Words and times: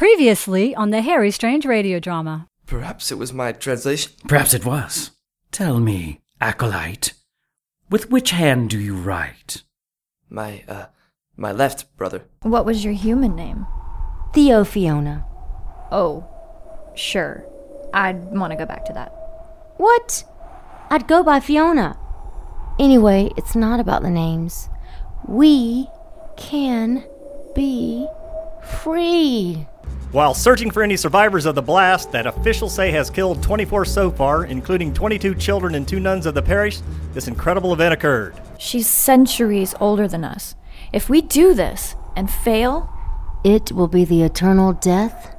Previously 0.00 0.74
on 0.74 0.88
the 0.88 1.02
Harry 1.02 1.30
Strange 1.30 1.66
radio 1.66 2.00
drama. 2.00 2.48
Perhaps 2.64 3.12
it 3.12 3.18
was 3.18 3.34
my 3.34 3.52
translation. 3.52 4.10
Perhaps 4.26 4.54
it 4.54 4.64
was. 4.64 5.10
Tell 5.52 5.78
me, 5.78 6.22
acolyte, 6.40 7.12
with 7.90 8.10
which 8.10 8.30
hand 8.30 8.70
do 8.70 8.78
you 8.78 8.96
write? 8.96 9.62
My, 10.30 10.64
uh, 10.66 10.86
my 11.36 11.52
left, 11.52 11.94
brother. 11.98 12.24
What 12.40 12.64
was 12.64 12.82
your 12.82 12.94
human 12.94 13.36
name? 13.36 13.66
Theo 14.32 14.64
Fiona. 14.64 15.26
Oh, 15.92 16.26
sure. 16.94 17.44
I'd 17.92 18.24
want 18.24 18.52
to 18.52 18.56
go 18.56 18.64
back 18.64 18.86
to 18.86 18.94
that. 18.94 19.12
What? 19.76 20.24
I'd 20.88 21.08
go 21.08 21.22
by 21.22 21.40
Fiona. 21.40 21.98
Anyway, 22.78 23.32
it's 23.36 23.54
not 23.54 23.80
about 23.80 24.00
the 24.00 24.08
names. 24.08 24.70
We 25.28 25.88
can 26.38 27.04
be 27.54 28.08
free. 28.62 29.66
While 30.12 30.34
searching 30.34 30.70
for 30.70 30.82
any 30.82 30.96
survivors 30.96 31.46
of 31.46 31.54
the 31.54 31.62
blast 31.62 32.10
that 32.12 32.26
officials 32.26 32.74
say 32.74 32.90
has 32.90 33.10
killed 33.10 33.42
24 33.42 33.84
so 33.84 34.10
far, 34.10 34.44
including 34.44 34.92
22 34.92 35.34
children 35.36 35.74
and 35.74 35.86
two 35.86 36.00
nuns 36.00 36.26
of 36.26 36.34
the 36.34 36.42
parish, 36.42 36.80
this 37.12 37.28
incredible 37.28 37.72
event 37.72 37.94
occurred. 37.94 38.34
She's 38.58 38.88
centuries 38.88 39.74
older 39.80 40.08
than 40.08 40.24
us. 40.24 40.54
If 40.92 41.08
we 41.08 41.20
do 41.20 41.54
this 41.54 41.94
and 42.16 42.30
fail, 42.30 42.92
It 43.42 43.72
will 43.72 43.88
be 43.88 44.04
the 44.04 44.20
eternal 44.20 44.74
death, 44.74 45.34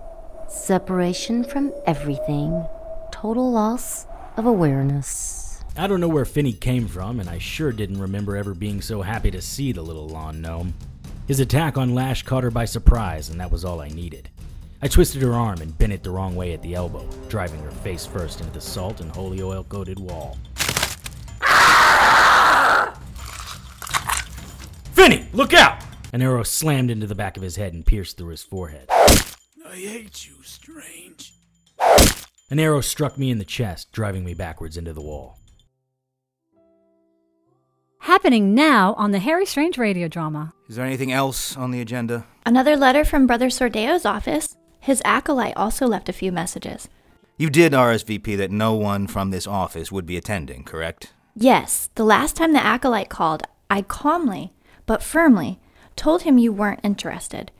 separation 0.49 1.43
from 1.43 1.71
everything, 1.85 2.65
total 3.11 3.51
loss 3.51 4.07
of 4.37 4.47
awareness. 4.47 5.63
I 5.77 5.85
don't 5.85 5.99
know 6.01 6.07
where 6.07 6.25
Finney 6.25 6.53
came 6.53 6.87
from, 6.87 7.19
and 7.19 7.29
I 7.29 7.37
sure 7.37 7.71
didn't 7.71 8.01
remember 8.01 8.35
ever 8.35 8.55
being 8.55 8.81
so 8.81 9.03
happy 9.03 9.29
to 9.29 9.39
see 9.39 9.71
the 9.71 9.83
little 9.83 10.07
lawn 10.07 10.41
gnome. 10.41 10.73
His 11.31 11.39
attack 11.39 11.77
on 11.77 11.95
Lash 11.95 12.23
caught 12.23 12.43
her 12.43 12.51
by 12.51 12.65
surprise, 12.65 13.29
and 13.29 13.39
that 13.39 13.53
was 13.53 13.63
all 13.63 13.79
I 13.79 13.87
needed. 13.87 14.27
I 14.81 14.89
twisted 14.89 15.21
her 15.21 15.31
arm 15.31 15.61
and 15.61 15.77
bent 15.77 15.93
it 15.93 16.03
the 16.03 16.11
wrong 16.11 16.35
way 16.35 16.51
at 16.51 16.61
the 16.61 16.75
elbow, 16.75 17.07
driving 17.29 17.61
her 17.61 17.71
face 17.71 18.05
first 18.05 18.41
into 18.41 18.51
the 18.51 18.59
salt 18.59 18.99
and 18.99 19.09
holy 19.09 19.41
oil 19.41 19.63
coated 19.63 19.97
wall. 19.97 20.37
Finney, 24.91 25.25
look 25.31 25.53
out! 25.53 25.81
An 26.11 26.21
arrow 26.21 26.43
slammed 26.43 26.91
into 26.91 27.07
the 27.07 27.15
back 27.15 27.37
of 27.37 27.43
his 27.43 27.55
head 27.55 27.71
and 27.71 27.85
pierced 27.85 28.17
through 28.17 28.31
his 28.31 28.43
forehead. 28.43 28.87
I 28.89 29.75
hate 29.75 30.27
you, 30.27 30.43
Strange. 30.43 31.33
An 32.49 32.59
arrow 32.59 32.81
struck 32.81 33.17
me 33.17 33.31
in 33.31 33.37
the 33.37 33.45
chest, 33.45 33.93
driving 33.93 34.25
me 34.25 34.33
backwards 34.33 34.75
into 34.75 34.91
the 34.91 34.99
wall. 34.99 35.39
Happening 38.05 38.55
now 38.55 38.95
on 38.95 39.11
the 39.11 39.19
Harry 39.19 39.45
Strange 39.45 39.77
radio 39.77 40.07
drama. 40.07 40.53
Is 40.67 40.75
there 40.75 40.85
anything 40.85 41.11
else 41.11 41.55
on 41.55 41.71
the 41.71 41.81
agenda? 41.81 42.25
another 42.43 42.75
letter 42.75 43.05
from 43.05 43.27
Brother 43.27 43.47
Sordeo's 43.51 44.03
office. 44.05 44.57
His 44.79 45.01
acolyte 45.05 45.55
also 45.55 45.85
left 45.85 46.09
a 46.09 46.13
few 46.13 46.31
messages. 46.31 46.89
You 47.37 47.51
did 47.51 47.71
RSVP 47.73 48.35
that 48.37 48.49
no 48.49 48.73
one 48.73 49.05
from 49.05 49.29
this 49.29 49.45
office 49.45 49.91
would 49.91 50.07
be 50.07 50.17
attending, 50.17 50.63
correct? 50.63 51.13
Yes, 51.35 51.91
the 51.93 52.03
last 52.03 52.35
time 52.35 52.53
the 52.53 52.65
acolyte 52.65 53.09
called, 53.09 53.43
I 53.69 53.83
calmly, 53.83 54.51
but 54.87 55.03
firmly, 55.03 55.59
told 55.95 56.23
him 56.23 56.39
you 56.39 56.51
weren't 56.51 56.79
interested. 56.83 57.51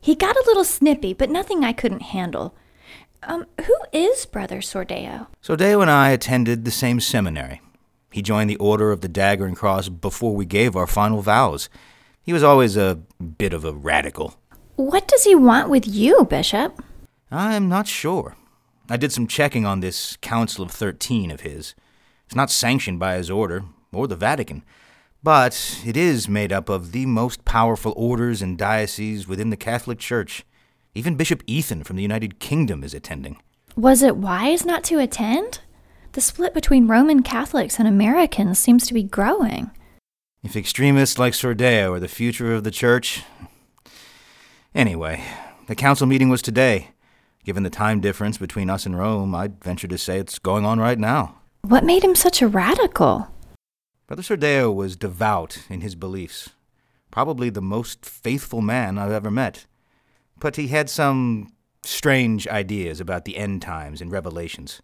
He 0.00 0.14
got 0.14 0.36
a 0.36 0.44
little 0.46 0.64
snippy, 0.64 1.12
but 1.12 1.28
nothing 1.28 1.62
I 1.62 1.74
couldn't 1.74 2.02
handle. 2.02 2.54
Um, 3.22 3.44
who 3.66 3.76
is 3.92 4.24
Brother 4.24 4.60
Sordeo? 4.62 5.26
So 5.42 5.54
Deo 5.56 5.82
and 5.82 5.90
I 5.90 6.08
attended 6.10 6.64
the 6.64 6.70
same 6.70 7.00
seminary. 7.00 7.60
He 8.10 8.22
joined 8.22 8.50
the 8.50 8.56
Order 8.56 8.90
of 8.92 9.00
the 9.00 9.08
Dagger 9.08 9.46
and 9.46 9.56
Cross 9.56 9.88
before 9.88 10.34
we 10.34 10.44
gave 10.44 10.74
our 10.74 10.86
final 10.86 11.22
vows. 11.22 11.68
He 12.22 12.32
was 12.32 12.42
always 12.42 12.76
a 12.76 13.00
bit 13.38 13.52
of 13.52 13.64
a 13.64 13.72
radical. 13.72 14.34
What 14.76 15.06
does 15.08 15.24
he 15.24 15.34
want 15.34 15.68
with 15.68 15.86
you, 15.86 16.24
Bishop? 16.24 16.82
I'm 17.30 17.68
not 17.68 17.86
sure. 17.86 18.36
I 18.88 18.96
did 18.96 19.12
some 19.12 19.26
checking 19.26 19.64
on 19.64 19.80
this 19.80 20.16
Council 20.16 20.64
of 20.64 20.70
Thirteen 20.70 21.30
of 21.30 21.42
his. 21.42 21.74
It's 22.26 22.34
not 22.34 22.50
sanctioned 22.50 22.98
by 22.98 23.16
his 23.16 23.30
order 23.30 23.64
or 23.92 24.08
the 24.08 24.16
Vatican, 24.16 24.64
but 25.22 25.80
it 25.84 25.96
is 25.96 26.28
made 26.28 26.52
up 26.52 26.68
of 26.68 26.92
the 26.92 27.06
most 27.06 27.44
powerful 27.44 27.92
orders 27.96 28.42
and 28.42 28.58
dioceses 28.58 29.28
within 29.28 29.50
the 29.50 29.56
Catholic 29.56 29.98
Church. 29.98 30.44
Even 30.94 31.14
Bishop 31.14 31.42
Ethan 31.46 31.84
from 31.84 31.96
the 31.96 32.02
United 32.02 32.40
Kingdom 32.40 32.82
is 32.82 32.94
attending. 32.94 33.36
Was 33.76 34.02
it 34.02 34.16
wise 34.16 34.64
not 34.64 34.82
to 34.84 34.98
attend? 34.98 35.60
The 36.20 36.24
split 36.24 36.52
between 36.52 36.86
Roman 36.86 37.22
Catholics 37.22 37.78
and 37.78 37.88
Americans 37.88 38.58
seems 38.58 38.86
to 38.86 38.92
be 38.92 39.02
growing. 39.02 39.70
If 40.42 40.54
extremists 40.54 41.18
like 41.18 41.32
Sordeo 41.32 41.92
are 41.94 41.98
the 41.98 42.08
future 42.08 42.52
of 42.52 42.62
the 42.62 42.70
church. 42.70 43.22
Anyway, 44.74 45.24
the 45.66 45.74
council 45.74 46.06
meeting 46.06 46.28
was 46.28 46.42
today. 46.42 46.90
Given 47.42 47.62
the 47.62 47.70
time 47.70 48.00
difference 48.00 48.36
between 48.36 48.68
us 48.68 48.84
and 48.84 48.98
Rome, 48.98 49.34
I'd 49.34 49.64
venture 49.64 49.88
to 49.88 49.96
say 49.96 50.18
it's 50.18 50.38
going 50.38 50.66
on 50.66 50.78
right 50.78 50.98
now. 50.98 51.36
What 51.62 51.84
made 51.84 52.04
him 52.04 52.14
such 52.14 52.42
a 52.42 52.48
radical? 52.48 53.28
Brother 54.06 54.22
Sordeo 54.22 54.74
was 54.74 54.96
devout 54.96 55.62
in 55.70 55.80
his 55.80 55.94
beliefs, 55.94 56.50
probably 57.10 57.48
the 57.48 57.62
most 57.62 58.04
faithful 58.04 58.60
man 58.60 58.98
I've 58.98 59.10
ever 59.10 59.30
met. 59.30 59.64
But 60.38 60.56
he 60.56 60.68
had 60.68 60.90
some 60.90 61.54
strange 61.82 62.46
ideas 62.46 63.00
about 63.00 63.24
the 63.24 63.38
end 63.38 63.62
times 63.62 64.02
and 64.02 64.12
revelations. 64.12 64.82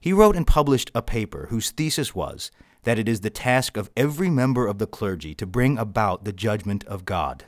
He 0.00 0.12
wrote 0.12 0.36
and 0.36 0.46
published 0.46 0.90
a 0.94 1.02
paper 1.02 1.46
whose 1.50 1.70
thesis 1.70 2.14
was 2.14 2.50
that 2.84 2.98
it 2.98 3.08
is 3.08 3.20
the 3.20 3.30
task 3.30 3.76
of 3.76 3.90
every 3.96 4.30
member 4.30 4.66
of 4.66 4.78
the 4.78 4.86
clergy 4.86 5.34
to 5.34 5.46
bring 5.46 5.76
about 5.76 6.24
the 6.24 6.32
judgment 6.32 6.84
of 6.84 7.04
God. 7.04 7.44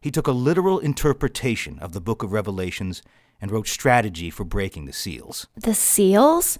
He 0.00 0.12
took 0.12 0.28
a 0.28 0.32
literal 0.32 0.78
interpretation 0.78 1.78
of 1.80 1.92
the 1.92 2.00
book 2.00 2.22
of 2.22 2.32
Revelations 2.32 3.02
and 3.40 3.50
wrote 3.50 3.66
strategy 3.66 4.30
for 4.30 4.44
breaking 4.44 4.84
the 4.84 4.92
seals. 4.92 5.48
The 5.56 5.74
seals? 5.74 6.58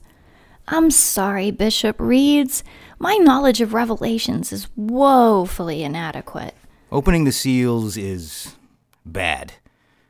I'm 0.67 0.91
sorry, 0.91 1.51
Bishop 1.51 2.01
Reeds. 2.01 2.65
My 2.99 3.15
knowledge 3.17 3.61
of 3.61 3.73
Revelations 3.73 4.53
is 4.53 4.69
woefully 4.77 5.83
inadequate. 5.83 6.55
Opening 6.91 7.25
the 7.25 7.33
seals 7.33 7.97
is 7.97 8.57
bad. 9.07 9.55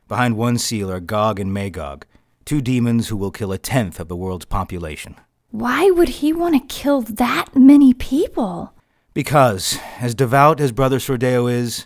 Behind 0.07 0.35
one 0.35 0.57
seal 0.57 0.91
are 0.91 0.99
Gog 0.99 1.39
and 1.39 1.53
Magog, 1.53 2.05
two 2.49 2.61
demons 2.61 3.09
who 3.09 3.15
will 3.15 3.29
kill 3.29 3.51
a 3.51 3.59
tenth 3.59 3.99
of 3.99 4.07
the 4.07 4.15
world's 4.15 4.45
population. 4.45 5.15
Why 5.51 5.91
would 5.91 6.09
he 6.09 6.33
want 6.33 6.55
to 6.55 6.75
kill 6.75 7.01
that 7.01 7.55
many 7.55 7.93
people? 7.93 8.73
Because, 9.13 9.77
as 9.99 10.15
devout 10.15 10.59
as 10.59 10.71
Brother 10.71 10.97
Sordeo 10.97 11.47
is, 11.47 11.85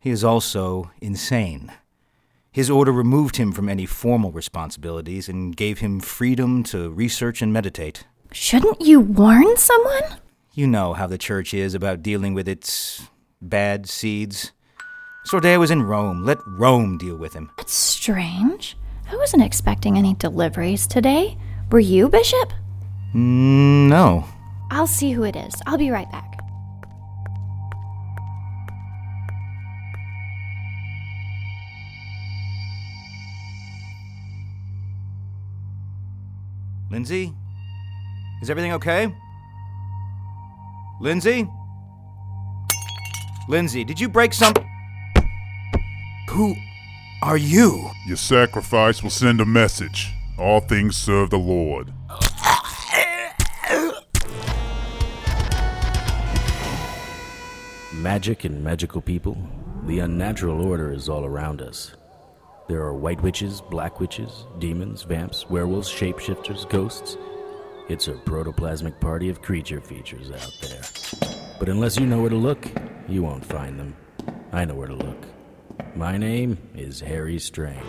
he 0.00 0.08
is 0.08 0.24
also 0.24 0.90
insane. 1.02 1.70
His 2.50 2.70
order 2.70 2.90
removed 2.90 3.36
him 3.36 3.52
from 3.52 3.68
any 3.68 3.84
formal 3.84 4.32
responsibilities 4.32 5.28
and 5.28 5.54
gave 5.54 5.80
him 5.80 6.00
freedom 6.00 6.62
to 6.72 6.88
research 6.88 7.42
and 7.42 7.52
meditate. 7.52 8.04
Shouldn't 8.32 8.80
you 8.80 9.00
warn 9.00 9.58
someone? 9.58 10.04
You 10.54 10.68
know 10.68 10.94
how 10.94 11.06
the 11.06 11.18
church 11.18 11.52
is 11.52 11.74
about 11.74 12.02
dealing 12.02 12.32
with 12.32 12.48
its 12.48 13.08
bad 13.42 13.86
seeds. 13.86 14.52
Sordeo 15.26 15.62
is 15.62 15.70
in 15.70 15.82
Rome. 15.82 16.24
Let 16.24 16.38
Rome 16.46 16.96
deal 16.96 17.16
with 17.16 17.34
him. 17.34 17.50
That's 17.58 17.74
strange. 17.74 18.74
I 19.10 19.16
wasn't 19.16 19.42
expecting 19.42 19.96
any 19.96 20.14
deliveries 20.14 20.86
today. 20.86 21.38
Were 21.70 21.80
you, 21.80 22.08
Bishop? 22.08 22.52
Mm, 23.14 23.88
no. 23.88 24.24
I'll 24.70 24.86
see 24.86 25.12
who 25.12 25.24
it 25.24 25.34
is. 25.34 25.54
I'll 25.66 25.78
be 25.78 25.90
right 25.90 26.10
back. 26.10 26.34
Lindsay? 36.90 37.32
Is 38.42 38.50
everything 38.50 38.72
okay? 38.72 39.14
Lindsay? 41.00 41.48
Lindsay, 43.48 43.84
did 43.84 43.98
you 43.98 44.08
break 44.08 44.34
some. 44.34 44.52
Who 46.28 46.54
are 47.22 47.36
you? 47.36 47.90
Your 48.06 48.16
sacrifice 48.16 49.02
will 49.02 49.10
send 49.10 49.40
a 49.40 49.46
message. 49.46 50.12
All 50.38 50.60
things 50.60 50.96
serve 50.96 51.30
the 51.30 51.38
Lord. 51.38 51.92
Magic 57.92 58.44
and 58.44 58.62
magical 58.62 59.00
people, 59.00 59.36
the 59.84 59.98
unnatural 59.98 60.64
order 60.64 60.92
is 60.92 61.08
all 61.08 61.24
around 61.24 61.60
us. 61.60 61.96
There 62.68 62.82
are 62.82 62.94
white 62.94 63.20
witches, 63.22 63.60
black 63.60 63.98
witches, 63.98 64.44
demons, 64.60 65.02
vamps, 65.02 65.50
werewolves, 65.50 65.90
shapeshifters, 65.90 66.68
ghosts. 66.68 67.16
It's 67.88 68.06
a 68.06 68.12
protoplasmic 68.12 69.00
party 69.00 69.28
of 69.28 69.42
creature 69.42 69.80
features 69.80 70.30
out 70.30 70.52
there. 70.60 70.82
But 71.58 71.68
unless 71.68 71.98
you 71.98 72.06
know 72.06 72.20
where 72.20 72.30
to 72.30 72.36
look, 72.36 72.64
you 73.08 73.22
won't 73.22 73.44
find 73.44 73.78
them. 73.80 73.96
I 74.52 74.64
know 74.64 74.74
where 74.74 74.86
to 74.88 74.94
look. 74.94 75.37
My 75.94 76.16
name 76.16 76.58
is 76.74 77.00
Harry 77.00 77.38
Strange. 77.38 77.84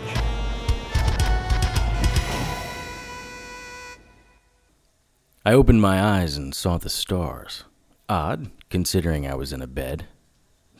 I 5.44 5.52
opened 5.52 5.80
my 5.80 6.02
eyes 6.02 6.36
and 6.36 6.54
saw 6.54 6.76
the 6.76 6.90
stars. 6.90 7.64
Odd, 8.08 8.50
considering 8.68 9.26
I 9.26 9.34
was 9.34 9.52
in 9.52 9.62
a 9.62 9.66
bed. 9.66 10.06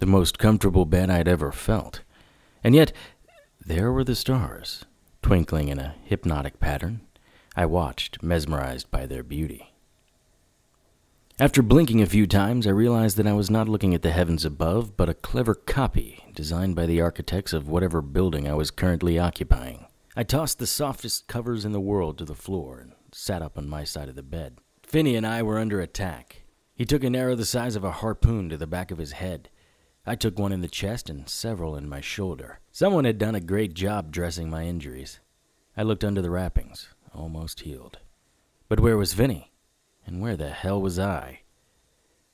The 0.01 0.07
most 0.07 0.39
comfortable 0.39 0.85
bed 0.85 1.09
I'd 1.09 1.29
ever 1.29 1.53
felt. 1.53 2.03
And 2.63 2.75
yet, 2.75 2.93
there 3.65 3.93
were 3.93 4.05
the 4.05 4.15
stars, 4.15 4.85
twinkling 5.23 5.69
in 5.69 5.79
a 5.79 5.95
hypnotic 6.05 6.61
pattern. 6.61 7.01
I 7.57 7.67
watched, 7.67 8.23
mesmerized 8.23 8.91
by 8.91 9.07
their 9.07 9.23
beauty. 9.23 9.70
After 11.41 11.63
blinking 11.63 12.03
a 12.03 12.07
few 12.07 12.27
times, 12.27 12.67
I 12.67 12.71
realized 12.71 13.17
that 13.17 13.27
I 13.27 13.33
was 13.33 13.51
not 13.51 13.67
looking 13.67 13.95
at 13.95 14.03
the 14.03 14.11
heavens 14.11 14.45
above, 14.45 14.95
but 14.95 15.09
a 15.09 15.15
clever 15.15 15.55
copy 15.55 16.23
designed 16.35 16.77
by 16.77 16.85
the 16.85 17.01
architects 17.01 17.55
of 17.55 17.67
whatever 17.67 18.03
building 18.03 18.47
I 18.47 18.53
was 18.53 18.71
currently 18.71 19.19
occupying. 19.19 19.87
I 20.15 20.23
tossed 20.23 20.59
the 20.59 20.67
softest 20.67 21.29
covers 21.29 21.65
in 21.65 21.73
the 21.73 21.81
world 21.81 22.19
to 22.19 22.27
the 22.27 22.35
floor 22.35 22.81
and 22.81 22.93
sat 23.11 23.41
up 23.41 23.57
on 23.57 23.71
my 23.71 23.85
side 23.85 24.11
of 24.11 24.17
the 24.17 24.23
bed. 24.23 24.59
Finney 24.83 25.17
and 25.17 25.27
I 25.27 25.43
were 25.43 25.59
under 25.59 25.81
attack. 25.81 26.43
He 26.75 26.85
took 26.85 27.03
an 27.03 27.17
arrow 27.17 27.35
the 27.35 27.47
size 27.47 27.75
of 27.75 27.85
a 27.85 27.91
harpoon 27.91 28.51
to 28.51 28.59
the 28.59 28.67
back 28.67 28.91
of 28.91 28.99
his 28.99 29.13
head. 29.13 29.49
I 30.05 30.17
took 30.17 30.39
one 30.39 30.53
in 30.53 30.61
the 30.61 30.69
chest 30.69 31.09
and 31.09 31.27
several 31.27 31.75
in 31.75 31.89
my 31.89 32.03
shoulder. 32.03 32.61
Someone 32.71 33.07
had 33.07 33.17
done 33.17 33.35
a 33.35 33.41
great 33.41 33.73
job 33.73 34.13
dressing 34.13 34.51
my 34.51 34.65
injuries. 34.65 35.21
I 35.75 35.85
looked 35.85 36.05
under 36.05 36.21
the 36.21 36.29
wrappings, 36.29 36.91
almost 37.15 37.61
healed. 37.61 37.99
But 38.69 38.81
where 38.81 38.99
was 38.99 39.15
Finney? 39.15 39.50
And 40.07 40.21
where 40.21 40.37
the 40.37 40.51
hell 40.51 40.81
was 40.81 40.99
I? 40.99 41.41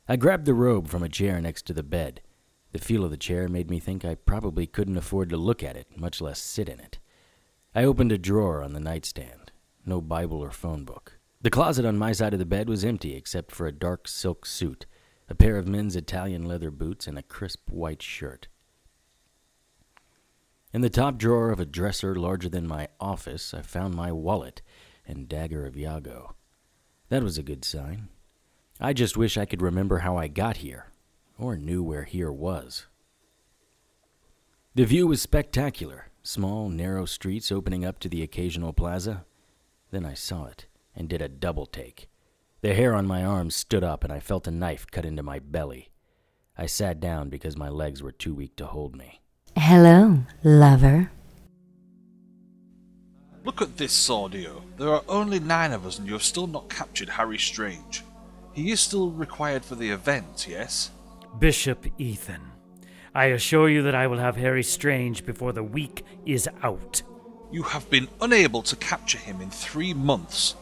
I 0.08 0.16
grabbed 0.16 0.46
the 0.46 0.54
robe 0.54 0.88
from 0.88 1.02
a 1.02 1.08
chair 1.08 1.40
next 1.40 1.66
to 1.66 1.72
the 1.72 1.82
bed. 1.82 2.20
The 2.72 2.78
feel 2.78 3.04
of 3.04 3.10
the 3.10 3.16
chair 3.16 3.48
made 3.48 3.70
me 3.70 3.80
think 3.80 4.04
I 4.04 4.14
probably 4.14 4.66
couldn't 4.66 4.96
afford 4.96 5.30
to 5.30 5.36
look 5.36 5.62
at 5.62 5.76
it, 5.76 5.98
much 5.98 6.20
less 6.20 6.38
sit 6.38 6.68
in 6.68 6.78
it. 6.78 6.98
I 7.74 7.84
opened 7.84 8.12
a 8.12 8.18
drawer 8.18 8.62
on 8.62 8.72
the 8.72 8.80
nightstand. 8.80 9.52
No 9.84 10.00
Bible 10.00 10.38
or 10.40 10.50
phone 10.50 10.84
book. 10.84 11.18
The 11.42 11.50
closet 11.50 11.84
on 11.84 11.98
my 11.98 12.12
side 12.12 12.32
of 12.32 12.38
the 12.38 12.46
bed 12.46 12.68
was 12.68 12.84
empty 12.84 13.14
except 13.14 13.50
for 13.50 13.66
a 13.66 13.72
dark 13.72 14.08
silk 14.08 14.46
suit, 14.46 14.86
a 15.28 15.34
pair 15.34 15.56
of 15.56 15.66
men's 15.66 15.96
Italian 15.96 16.44
leather 16.44 16.70
boots, 16.70 17.06
and 17.06 17.18
a 17.18 17.22
crisp 17.22 17.70
white 17.70 18.02
shirt. 18.02 18.48
In 20.72 20.82
the 20.82 20.90
top 20.90 21.18
drawer 21.18 21.50
of 21.50 21.58
a 21.58 21.66
dresser 21.66 22.14
larger 22.14 22.48
than 22.48 22.68
my 22.68 22.88
office, 23.00 23.52
I 23.52 23.62
found 23.62 23.94
my 23.94 24.12
wallet 24.12 24.62
and 25.06 25.28
dagger 25.28 25.66
of 25.66 25.76
Iago. 25.76 26.35
That 27.08 27.22
was 27.22 27.38
a 27.38 27.42
good 27.42 27.64
sign. 27.64 28.08
I 28.80 28.92
just 28.92 29.16
wish 29.16 29.36
I 29.36 29.46
could 29.46 29.62
remember 29.62 29.98
how 29.98 30.16
I 30.16 30.28
got 30.28 30.58
here, 30.58 30.86
or 31.38 31.56
knew 31.56 31.82
where 31.82 32.04
here 32.04 32.32
was. 32.32 32.86
The 34.74 34.84
view 34.84 35.06
was 35.06 35.22
spectacular 35.22 36.08
small, 36.26 36.68
narrow 36.68 37.06
streets 37.06 37.52
opening 37.52 37.84
up 37.84 38.00
to 38.00 38.08
the 38.08 38.22
occasional 38.22 38.72
plaza. 38.72 39.24
Then 39.92 40.04
I 40.04 40.14
saw 40.14 40.46
it 40.46 40.66
and 40.94 41.08
did 41.08 41.22
a 41.22 41.28
double 41.28 41.66
take. 41.66 42.08
The 42.62 42.74
hair 42.74 42.94
on 42.94 43.06
my 43.06 43.24
arms 43.24 43.54
stood 43.54 43.84
up, 43.84 44.02
and 44.02 44.12
I 44.12 44.18
felt 44.18 44.48
a 44.48 44.50
knife 44.50 44.86
cut 44.90 45.04
into 45.04 45.22
my 45.22 45.38
belly. 45.38 45.90
I 46.58 46.66
sat 46.66 47.00
down 47.00 47.28
because 47.28 47.56
my 47.56 47.68
legs 47.68 48.02
were 48.02 48.12
too 48.12 48.34
weak 48.34 48.56
to 48.56 48.66
hold 48.66 48.96
me. 48.96 49.20
Hello, 49.56 50.18
lover. 50.42 51.10
Look 53.46 53.62
at 53.62 53.76
this, 53.76 53.94
Sordeo. 53.96 54.60
There 54.76 54.92
are 54.92 55.04
only 55.08 55.38
nine 55.38 55.72
of 55.72 55.86
us, 55.86 55.98
and 55.98 56.06
you 56.08 56.14
have 56.14 56.24
still 56.24 56.48
not 56.48 56.68
captured 56.68 57.08
Harry 57.10 57.38
Strange. 57.38 58.02
He 58.52 58.72
is 58.72 58.80
still 58.80 59.12
required 59.12 59.64
for 59.64 59.76
the 59.76 59.88
event, 59.88 60.48
yes? 60.50 60.90
Bishop 61.38 61.86
Ethan, 61.96 62.40
I 63.14 63.26
assure 63.26 63.68
you 63.68 63.82
that 63.82 63.94
I 63.94 64.08
will 64.08 64.18
have 64.18 64.34
Harry 64.34 64.64
Strange 64.64 65.24
before 65.24 65.52
the 65.52 65.62
week 65.62 66.04
is 66.26 66.48
out. 66.64 67.02
You 67.52 67.62
have 67.62 67.88
been 67.88 68.08
unable 68.20 68.62
to 68.62 68.74
capture 68.74 69.18
him 69.18 69.40
in 69.40 69.50
three 69.50 69.94
months. 69.94 70.56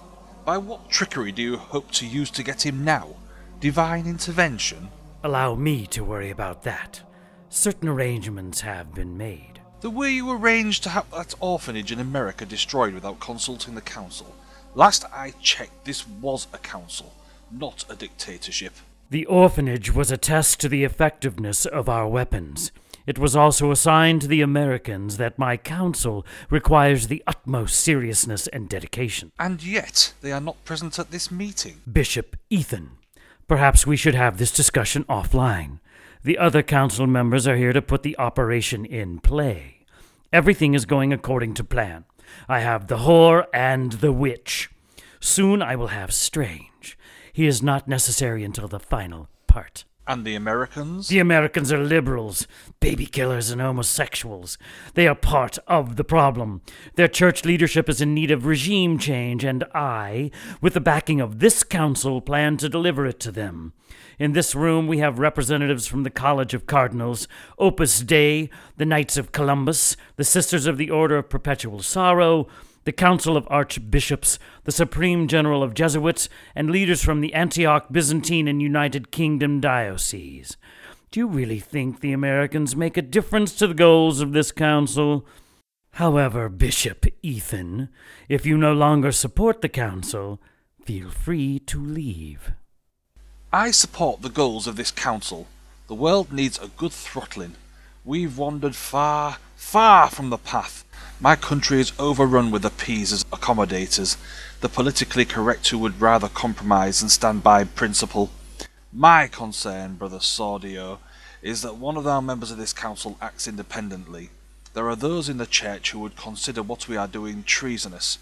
By 0.45 0.59
what 0.59 0.91
trickery 0.91 1.33
do 1.33 1.41
you 1.41 1.57
hope 1.57 1.91
to 1.93 2.07
use 2.07 2.31
to 2.33 2.43
get 2.43 2.67
him 2.67 2.85
now? 2.85 3.17
Divine 3.61 4.07
intervention? 4.07 4.89
Allow 5.23 5.55
me 5.55 5.87
to 5.87 6.05
worry 6.05 6.29
about 6.29 6.65
that. 6.65 7.01
Certain 7.49 7.89
arrangements 7.89 8.61
have 8.61 8.95
been 8.95 9.17
made. 9.17 9.54
The 9.85 9.91
way 9.91 10.13
you 10.13 10.31
arranged 10.31 10.83
to 10.85 10.89
have 10.89 11.11
that 11.11 11.35
orphanage 11.41 11.93
in 11.93 12.01
America 12.01 12.47
destroyed 12.47 12.95
without 12.95 13.21
consulting 13.21 13.75
the 13.75 13.83
council. 13.83 14.35
Last 14.75 15.05
I 15.13 15.35
checked, 15.43 15.85
this 15.85 16.09
was 16.09 16.47
a 16.55 16.59
council, 16.59 17.13
not 17.51 17.85
a 17.91 17.95
dictatorship. 17.95 18.73
The 19.11 19.27
orphanage 19.27 19.93
was 19.93 20.11
a 20.11 20.17
test 20.17 20.59
to 20.61 20.71
the 20.71 20.85
effectiveness 20.85 21.67
of 21.67 21.91
our 21.91 22.09
weapons. 22.09 22.73
It 23.07 23.19
was 23.19 23.37
also 23.37 23.71
a 23.71 23.77
sign 23.77 24.21
to 24.21 24.27
the 24.27 24.41
Americans 24.41 25.19
that 25.19 25.39
my 25.39 25.59
council 25.59 26.25
requires 26.49 27.09
the 27.09 27.23
utmost 27.27 27.79
seriousness 27.79 28.47
and 28.47 28.71
dedication. 28.71 29.33
And 29.39 29.63
yet, 29.63 30.15
they 30.23 30.33
are 30.33 30.41
not 30.41 30.65
present 30.65 30.99
at 30.99 31.11
this 31.11 31.31
meeting. 31.31 31.83
Bishop 31.93 32.39
Ethan, 32.49 32.93
perhaps 33.47 33.87
we 33.87 33.99
should 33.99 34.15
have 34.15 34.39
this 34.39 34.51
discussion 34.51 35.05
offline. 35.11 35.81
The 36.23 36.39
other 36.39 36.63
council 36.63 37.07
members 37.07 37.47
are 37.47 37.57
here 37.57 37.75
to 37.75 37.83
put 37.83 38.03
the 38.03 38.17
operation 38.17 38.87
in 38.87 39.19
play. 39.21 39.74
Everything 40.35 40.75
is 40.75 40.85
going 40.85 41.13
according 41.13 41.55
to 41.55 41.63
plan. 41.63 42.07
I 42.49 42.59
have 42.59 42.89
the 42.89 42.97
whore 42.97 43.47
and 43.55 43.93
the 43.93 44.11
witch. 44.11 44.69
Soon 45.21 45.63
I 45.63 45.77
will 45.77 45.95
have 45.99 46.13
Strange. 46.13 46.99
He 47.33 47.47
is 47.47 47.63
not 47.63 47.87
necessary 47.87 48.43
until 48.43 48.67
the 48.67 48.81
final 48.81 49.29
part. 49.47 49.85
And 50.09 50.25
the 50.25 50.35
Americans? 50.35 51.07
The 51.07 51.21
Americans 51.21 51.73
are 51.73 51.79
liberals, 51.79 52.49
baby 52.81 53.07
killers, 53.07 53.51
and 53.51 53.61
homosexuals. 53.61 54.59
They 54.95 55.07
are 55.07 55.15
part 55.15 55.61
of 55.69 55.95
the 55.95 56.03
problem. 56.03 56.63
Their 56.97 57.07
church 57.07 57.45
leadership 57.45 57.89
is 57.89 58.01
in 58.01 58.13
need 58.13 58.33
of 58.33 58.45
regime 58.45 58.99
change, 58.99 59.45
and 59.45 59.63
I, 59.73 60.33
with 60.61 60.75
the 60.75 60.81
backing 60.81 61.21
of 61.21 61.39
this 61.39 61.63
council, 61.63 62.21
plan 62.21 62.57
to 62.57 62.69
deliver 62.69 63.07
it 63.07 63.21
to 63.21 63.31
them. 63.31 63.73
In 64.19 64.33
this 64.33 64.55
room, 64.55 64.87
we 64.87 64.99
have 64.99 65.19
representatives 65.19 65.87
from 65.87 66.03
the 66.05 66.11
College 66.11 66.55
of 66.55 66.67
Cardinals, 66.67 67.27
Opus 67.59 68.01
Dei, 68.01 68.49
the 68.77 68.87
Knights 68.87 69.17
of 69.17 69.33
Columbus, 69.33 69.97
the 70.17 70.25
Sisters 70.25 70.67
of 70.67 70.79
the 70.79 70.91
Order 70.91 71.19
of 71.19 71.29
Perpetual 71.29 71.83
Sorrow, 71.83 72.47
the 72.85 72.93
Council 72.93 73.37
of 73.37 73.49
Archbishops, 73.51 74.39
the 74.65 74.73
Supreme 74.73 75.27
General 75.27 75.63
of 75.63 75.75
Jesuits, 75.75 76.29
and 76.55 76.71
leaders 76.71 77.03
from 77.03 77.21
the 77.21 77.35
Antioch, 77.35 77.87
Byzantine, 77.91 78.47
and 78.47 78.63
United 78.63 79.11
Kingdom 79.11 79.61
dioceses. 79.61 80.57
Do 81.11 81.21
you 81.21 81.27
really 81.27 81.61
think 81.61 82.01
the 82.01 82.13
Americans 82.13 82.77
make 82.77 82.97
a 82.97 83.03
difference 83.03 83.55
to 83.55 83.67
the 83.67 83.75
goals 83.75 84.21
of 84.21 84.33
this 84.33 84.53
council? 84.53 85.27
However, 85.93 86.49
Bishop 86.49 87.07
Ethan, 87.23 87.89
if 88.29 88.45
you 88.45 88.59
no 88.59 88.73
longer 88.73 89.13
support 89.13 89.61
the 89.61 89.69
council, 89.69 90.43
feel 90.85 91.09
free 91.11 91.61
to 91.61 91.81
leave. 91.83 92.53
I 93.55 93.71
support 93.71 94.23
the 94.23 94.31
goals 94.31 94.67
of 94.67 94.75
this 94.75 94.91
council. 94.91 95.47
The 95.87 95.95
world 95.95 96.33
needs 96.33 96.59
a 96.59 96.67
good 96.67 96.91
throttling. 96.91 97.55
We've 98.05 98.37
wandered 98.37 98.75
far, 98.75 99.37
far 99.55 100.11
from 100.11 100.31
the 100.31 100.39
path. 100.39 100.85
My 101.21 101.37
country 101.37 101.79
is 101.79 101.93
overrun 101.97 102.51
with 102.51 102.65
appeasers, 102.65 103.23
accommodators, 103.27 104.17
the 104.61 104.69
politically 104.69 105.25
correct 105.25 105.69
who 105.69 105.79
would 105.79 106.01
rather 106.01 106.29
compromise 106.29 106.99
than 106.99 107.08
stand 107.11 107.44
by 107.44 107.63
principle. 107.63 108.31
My 108.93 109.29
concern, 109.29 109.94
Brother 109.94 110.19
Sordeo, 110.19 110.99
is 111.41 111.63
that 111.63 111.77
one 111.77 111.96
of 111.96 112.08
our 112.08 112.20
members 112.20 112.51
of 112.51 112.58
this 112.58 112.73
council 112.73 113.17
acts 113.23 113.46
independently. 113.46 114.31
There 114.73 114.89
are 114.89 114.96
those 114.96 115.29
in 115.29 115.37
the 115.37 115.46
church 115.46 115.93
who 115.93 116.01
would 116.01 116.17
consider 116.17 116.65
what 116.65 116.89
we 116.89 116.96
are 116.96 117.06
doing 117.06 117.44
treasonous. 117.44 118.19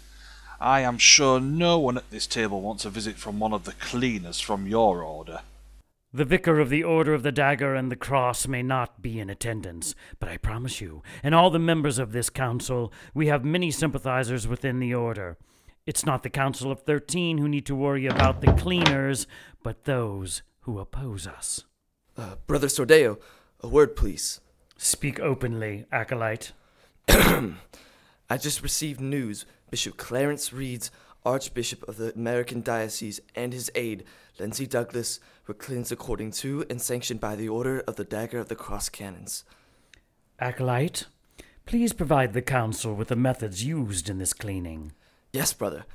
I 0.63 0.79
am 0.79 0.97
sure 0.97 1.41
no 1.41 1.77
one 1.77 1.97
at 1.97 2.09
this 2.09 2.25
table 2.25 2.61
wants 2.61 2.85
a 2.85 2.89
visit 2.89 3.17
from 3.17 3.37
one 3.37 3.51
of 3.51 3.65
the 3.65 3.73
cleaners 3.73 4.39
from 4.39 4.65
your 4.65 5.03
order. 5.03 5.41
The 6.13 6.23
vicar 6.23 6.57
of 6.61 6.69
the 6.69 6.85
Order 6.85 7.13
of 7.13 7.21
the 7.21 7.33
Dagger 7.33 7.75
and 7.75 7.91
the 7.91 7.97
Cross 7.97 8.47
may 8.47 8.63
not 8.63 9.01
be 9.01 9.19
in 9.19 9.29
attendance, 9.29 9.93
but 10.21 10.29
I 10.29 10.37
promise 10.37 10.79
you, 10.79 11.03
and 11.21 11.35
all 11.35 11.49
the 11.49 11.59
members 11.59 11.99
of 11.99 12.13
this 12.13 12.29
council, 12.29 12.93
we 13.13 13.27
have 13.27 13.43
many 13.43 13.71
sympathizers 13.71 14.47
within 14.47 14.79
the 14.79 14.93
Order. 14.93 15.37
It's 15.85 16.05
not 16.05 16.23
the 16.23 16.29
Council 16.29 16.71
of 16.71 16.83
Thirteen 16.83 17.39
who 17.39 17.49
need 17.49 17.65
to 17.65 17.75
worry 17.75 18.05
about 18.05 18.39
the 18.39 18.53
cleaners, 18.53 19.27
but 19.63 19.83
those 19.83 20.43
who 20.61 20.79
oppose 20.79 21.27
us. 21.27 21.65
Uh, 22.17 22.35
Brother 22.47 22.67
Sordeo, 22.67 23.19
a 23.59 23.67
word, 23.67 23.97
please. 23.97 24.39
Speak 24.77 25.19
openly, 25.19 25.87
Acolyte. 25.91 26.53
I 27.09 28.37
just 28.39 28.61
received 28.63 29.01
news 29.01 29.45
Bishop 29.73 29.97
Clarence 29.97 30.53
Reeds, 30.53 30.91
Archbishop 31.25 31.81
of 31.89 31.97
the 31.97 32.13
American 32.13 32.61
Diocese, 32.61 33.19
and 33.33 33.51
his 33.51 33.71
aide, 33.73 34.03
Lindsay 34.37 34.67
Douglas, 34.67 35.19
were 35.47 35.55
cleansed 35.55 35.91
according 35.91 36.29
to 36.33 36.63
and 36.69 36.79
sanctioned 36.79 37.19
by 37.19 37.35
the 37.35 37.49
Order 37.49 37.79
of 37.87 37.95
the 37.95 38.03
Dagger 38.03 38.37
of 38.37 38.49
the 38.49 38.55
Cross 38.55 38.89
Canons. 38.89 39.43
Acolyte, 40.37 41.07
please 41.65 41.91
provide 41.91 42.33
the 42.33 42.41
Council 42.43 42.93
with 42.93 43.07
the 43.07 43.15
methods 43.15 43.63
used 43.63 44.11
in 44.11 44.19
this 44.19 44.31
cleaning. 44.31 44.91
Yes, 45.31 45.53
brother. 45.53 45.85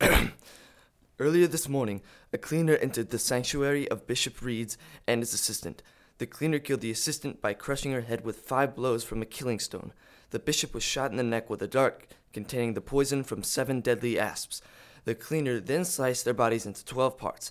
Earlier 1.18 1.48
this 1.48 1.68
morning, 1.68 2.02
a 2.32 2.38
cleaner 2.38 2.76
entered 2.76 3.10
the 3.10 3.18
sanctuary 3.18 3.90
of 3.90 4.06
Bishop 4.06 4.40
Reeds 4.40 4.78
and 5.08 5.20
his 5.20 5.34
assistant. 5.34 5.82
The 6.18 6.26
cleaner 6.26 6.60
killed 6.60 6.82
the 6.82 6.92
assistant 6.92 7.42
by 7.42 7.54
crushing 7.54 7.90
her 7.90 8.02
head 8.02 8.24
with 8.24 8.36
five 8.36 8.76
blows 8.76 9.02
from 9.02 9.20
a 9.20 9.26
killing 9.26 9.58
stone. 9.58 9.92
The 10.30 10.38
bishop 10.38 10.72
was 10.72 10.84
shot 10.84 11.10
in 11.10 11.16
the 11.16 11.24
neck 11.24 11.50
with 11.50 11.60
a 11.60 11.66
dart 11.66 12.06
containing 12.32 12.74
the 12.74 12.80
poison 12.80 13.24
from 13.24 13.42
seven 13.42 13.80
deadly 13.80 14.18
asps. 14.18 14.62
The 15.04 15.14
cleaner 15.14 15.60
then 15.60 15.84
sliced 15.84 16.24
their 16.24 16.34
bodies 16.34 16.66
into 16.66 16.84
twelve 16.84 17.16
parts. 17.18 17.50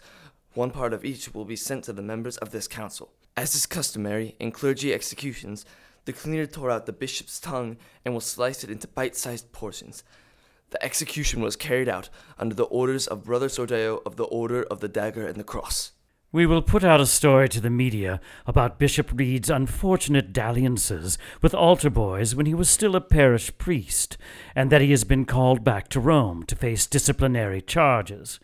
One 0.53 0.71
part 0.71 0.93
of 0.93 1.05
each 1.05 1.33
will 1.33 1.45
be 1.45 1.55
sent 1.55 1.83
to 1.85 1.93
the 1.93 2.01
members 2.01 2.37
of 2.37 2.51
this 2.51 2.67
council. 2.67 3.11
As 3.37 3.55
is 3.55 3.65
customary 3.65 4.35
in 4.39 4.51
clergy 4.51 4.93
executions, 4.93 5.65
The 6.09 6.13
cleaner 6.13 6.47
tore 6.47 6.71
out 6.71 6.87
the 6.87 6.91
bishop's 6.91 7.39
tongue 7.39 7.77
and 8.03 8.15
will 8.15 8.21
slice 8.21 8.63
it 8.63 8.71
into 8.71 8.87
bite 8.87 9.15
sized 9.15 9.51
portions. 9.51 10.03
The 10.71 10.83
execution 10.83 11.39
was 11.39 11.55
carried 11.55 11.87
out 11.87 12.09
under 12.37 12.55
the 12.55 12.63
orders 12.63 13.05
of 13.05 13.25
Brother 13.25 13.47
Sordeo 13.47 14.01
of 14.07 14.15
the 14.15 14.23
Order 14.23 14.63
of 14.63 14.79
the 14.79 14.87
Dagger 14.87 15.27
and 15.27 15.35
the 15.35 15.43
Cross. 15.43 15.91
We 16.31 16.45
will 16.45 16.61
put 16.61 16.83
out 16.83 17.01
a 17.01 17.07
story 17.07 17.49
to 17.49 17.59
the 17.59 17.71
media 17.71 18.21
about 18.45 18.77
Bishop 18.77 19.09
Reed's 19.11 19.49
unfortunate 19.49 20.31
dalliances 20.31 21.17
with 21.41 21.55
altar 21.55 21.89
boys 21.89 22.35
when 22.35 22.45
he 22.45 22.53
was 22.53 22.69
still 22.69 22.95
a 22.95 23.01
parish 23.01 23.51
priest, 23.57 24.15
and 24.55 24.71
that 24.71 24.81
he 24.81 24.91
has 24.91 25.03
been 25.03 25.25
called 25.25 25.63
back 25.63 25.87
to 25.89 25.99
Rome 25.99 26.43
to 26.43 26.55
face 26.55 26.85
disciplinary 26.85 27.63
charges. 27.63 28.39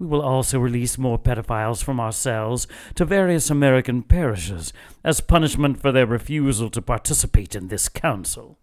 We 0.00 0.06
will 0.08 0.20
also 0.20 0.58
release 0.58 0.98
more 0.98 1.16
pedophiles 1.16 1.80
from 1.82 2.00
our 2.00 2.10
cells 2.10 2.66
to 2.96 3.04
various 3.04 3.50
American 3.50 4.02
parishes 4.02 4.72
as 5.04 5.20
punishment 5.20 5.80
for 5.80 5.92
their 5.92 6.06
refusal 6.06 6.70
to 6.70 6.82
participate 6.82 7.54
in 7.54 7.68
this 7.68 7.88
council. 7.88 8.58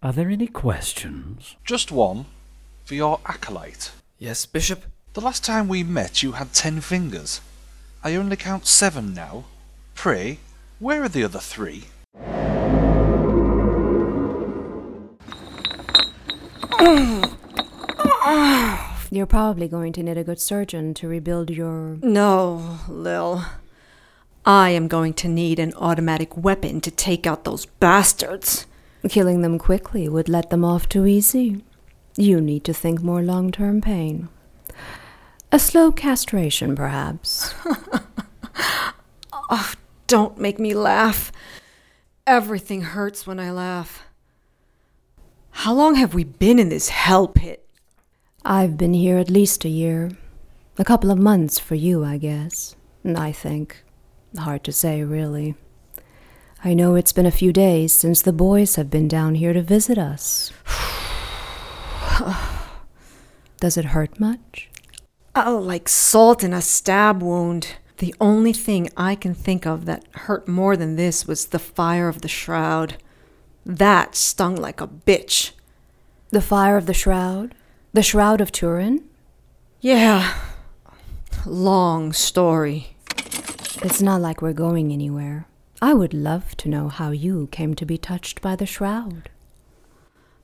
Are 0.00 0.12
there 0.12 0.30
any 0.30 0.46
questions? 0.46 1.56
Just 1.64 1.90
one. 1.90 2.26
For 2.84 2.94
your 2.94 3.18
acolyte. 3.26 3.90
Yes, 4.16 4.46
Bishop? 4.46 4.84
The 5.14 5.20
last 5.20 5.44
time 5.44 5.66
we 5.66 5.82
met 5.82 6.22
you 6.22 6.32
had 6.32 6.52
ten 6.52 6.80
fingers. 6.80 7.40
I 8.02 8.14
only 8.14 8.36
count 8.36 8.66
seven 8.66 9.12
now. 9.12 9.44
Pray, 9.94 10.38
where 10.78 11.02
are 11.02 11.08
the 11.08 11.22
other 11.22 11.38
three? 11.38 11.84
You're 19.10 19.26
probably 19.26 19.68
going 19.68 19.92
to 19.94 20.02
need 20.02 20.16
a 20.16 20.24
good 20.24 20.40
surgeon 20.40 20.94
to 20.94 21.08
rebuild 21.08 21.50
your. 21.50 21.98
No, 22.00 22.78
Lil. 22.88 23.44
I 24.46 24.70
am 24.70 24.88
going 24.88 25.12
to 25.14 25.28
need 25.28 25.58
an 25.58 25.74
automatic 25.74 26.36
weapon 26.36 26.80
to 26.80 26.90
take 26.90 27.26
out 27.26 27.44
those 27.44 27.66
bastards. 27.66 28.66
Killing 29.08 29.42
them 29.42 29.58
quickly 29.58 30.08
would 30.08 30.28
let 30.28 30.48
them 30.48 30.64
off 30.64 30.88
too 30.88 31.06
easy. 31.06 31.62
You 32.16 32.40
need 32.40 32.64
to 32.64 32.72
think 32.72 33.02
more 33.02 33.22
long 33.22 33.52
term 33.52 33.82
pain. 33.82 34.28
A 35.52 35.58
slow 35.58 35.90
castration, 35.90 36.76
perhaps. 36.76 37.52
oh, 39.32 39.72
don't 40.06 40.38
make 40.38 40.60
me 40.60 40.74
laugh. 40.74 41.32
Everything 42.24 42.82
hurts 42.82 43.26
when 43.26 43.40
I 43.40 43.50
laugh. 43.50 44.04
How 45.50 45.74
long 45.74 45.96
have 45.96 46.14
we 46.14 46.22
been 46.22 46.60
in 46.60 46.68
this 46.68 46.90
hell 46.90 47.26
pit? 47.26 47.68
I've 48.44 48.78
been 48.78 48.94
here 48.94 49.18
at 49.18 49.28
least 49.28 49.64
a 49.64 49.68
year. 49.68 50.12
A 50.78 50.84
couple 50.84 51.10
of 51.10 51.18
months 51.18 51.58
for 51.58 51.74
you, 51.74 52.04
I 52.04 52.16
guess. 52.16 52.76
I 53.04 53.32
think. 53.32 53.82
Hard 54.38 54.62
to 54.64 54.72
say, 54.72 55.02
really. 55.02 55.56
I 56.62 56.74
know 56.74 56.94
it's 56.94 57.12
been 57.12 57.26
a 57.26 57.32
few 57.32 57.52
days 57.52 57.92
since 57.92 58.22
the 58.22 58.32
boys 58.32 58.76
have 58.76 58.88
been 58.88 59.08
down 59.08 59.34
here 59.34 59.52
to 59.52 59.62
visit 59.62 59.98
us. 59.98 60.52
Does 63.60 63.76
it 63.76 63.86
hurt 63.86 64.20
much? 64.20 64.69
Oh, 65.34 65.58
like 65.58 65.88
salt 65.88 66.42
in 66.42 66.52
a 66.52 66.60
stab 66.60 67.22
wound. 67.22 67.76
The 67.98 68.14
only 68.20 68.52
thing 68.52 68.88
I 68.96 69.14
can 69.14 69.34
think 69.34 69.66
of 69.66 69.84
that 69.84 70.04
hurt 70.12 70.48
more 70.48 70.76
than 70.76 70.96
this 70.96 71.26
was 71.26 71.46
the 71.46 71.58
fire 71.58 72.08
of 72.08 72.22
the 72.22 72.28
shroud. 72.28 72.96
That 73.64 74.14
stung 74.14 74.56
like 74.56 74.80
a 74.80 74.88
bitch. 74.88 75.52
The 76.30 76.40
fire 76.40 76.76
of 76.76 76.86
the 76.86 76.94
shroud? 76.94 77.54
The 77.92 78.02
shroud 78.02 78.40
of 78.40 78.52
Turin? 78.52 79.04
Yeah. 79.80 80.34
Long 81.46 82.12
story. 82.12 82.96
It's 83.82 84.02
not 84.02 84.20
like 84.20 84.42
we're 84.42 84.52
going 84.52 84.92
anywhere. 84.92 85.46
I 85.82 85.94
would 85.94 86.12
love 86.12 86.56
to 86.58 86.68
know 86.68 86.88
how 86.88 87.10
you 87.10 87.48
came 87.52 87.74
to 87.74 87.86
be 87.86 87.96
touched 87.96 88.40
by 88.40 88.56
the 88.56 88.66
shroud. 88.66 89.30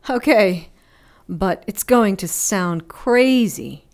Okay, 0.09 0.69
but 1.29 1.65
it's 1.67 1.83
going 1.83 2.17
to 2.19 2.29
sound 2.29 2.89
crazy. 2.89 3.86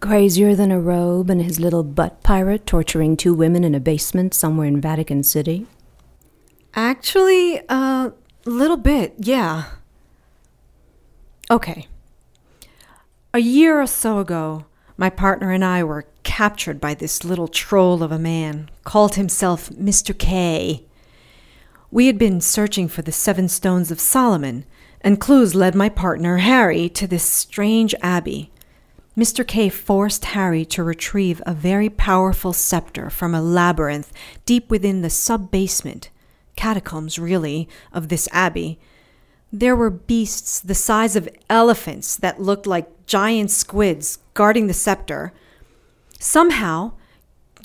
Crazier 0.00 0.54
than 0.54 0.72
a 0.72 0.80
robe 0.80 1.28
and 1.28 1.42
his 1.42 1.60
little 1.60 1.82
butt 1.82 2.22
pirate 2.22 2.66
torturing 2.66 3.16
two 3.16 3.34
women 3.34 3.64
in 3.64 3.74
a 3.74 3.80
basement 3.80 4.34
somewhere 4.34 4.66
in 4.66 4.80
Vatican 4.80 5.22
City? 5.22 5.66
Actually, 6.74 7.58
a 7.58 7.64
uh, 7.68 8.10
little 8.44 8.76
bit, 8.76 9.14
yeah. 9.18 9.64
Okay. 11.50 11.86
A 13.34 13.40
year 13.40 13.80
or 13.80 13.86
so 13.86 14.18
ago, 14.18 14.64
my 14.96 15.10
partner 15.10 15.50
and 15.50 15.64
I 15.64 15.84
were 15.84 16.06
captured 16.22 16.80
by 16.80 16.94
this 16.94 17.24
little 17.24 17.48
troll 17.48 18.02
of 18.02 18.12
a 18.12 18.18
man, 18.18 18.70
called 18.84 19.14
himself 19.14 19.68
Mr. 19.70 20.16
K. 20.16 20.84
We 21.90 22.06
had 22.06 22.18
been 22.18 22.40
searching 22.40 22.88
for 22.88 23.02
the 23.02 23.12
seven 23.12 23.48
stones 23.48 23.90
of 23.90 24.00
Solomon, 24.00 24.64
and 25.00 25.20
clues 25.20 25.54
led 25.54 25.74
my 25.74 25.88
partner, 25.88 26.38
Harry, 26.38 26.88
to 26.90 27.06
this 27.06 27.24
strange 27.24 27.94
abbey. 28.00 28.50
Mr. 29.16 29.46
K 29.46 29.68
forced 29.68 30.24
Harry 30.26 30.64
to 30.64 30.84
retrieve 30.84 31.42
a 31.44 31.52
very 31.52 31.88
powerful 31.88 32.52
scepter 32.52 33.10
from 33.10 33.34
a 33.34 33.42
labyrinth 33.42 34.12
deep 34.46 34.70
within 34.70 35.02
the 35.02 35.10
sub 35.10 35.50
basement, 35.50 36.10
catacombs 36.56 37.18
really, 37.18 37.68
of 37.92 38.08
this 38.08 38.28
abbey. 38.30 38.78
There 39.52 39.74
were 39.74 39.90
beasts 39.90 40.60
the 40.60 40.76
size 40.76 41.16
of 41.16 41.28
elephants 41.48 42.16
that 42.16 42.40
looked 42.40 42.68
like 42.68 43.06
giant 43.06 43.50
squids 43.50 44.18
guarding 44.34 44.68
the 44.68 44.74
scepter. 44.74 45.32
Somehow, 46.20 46.92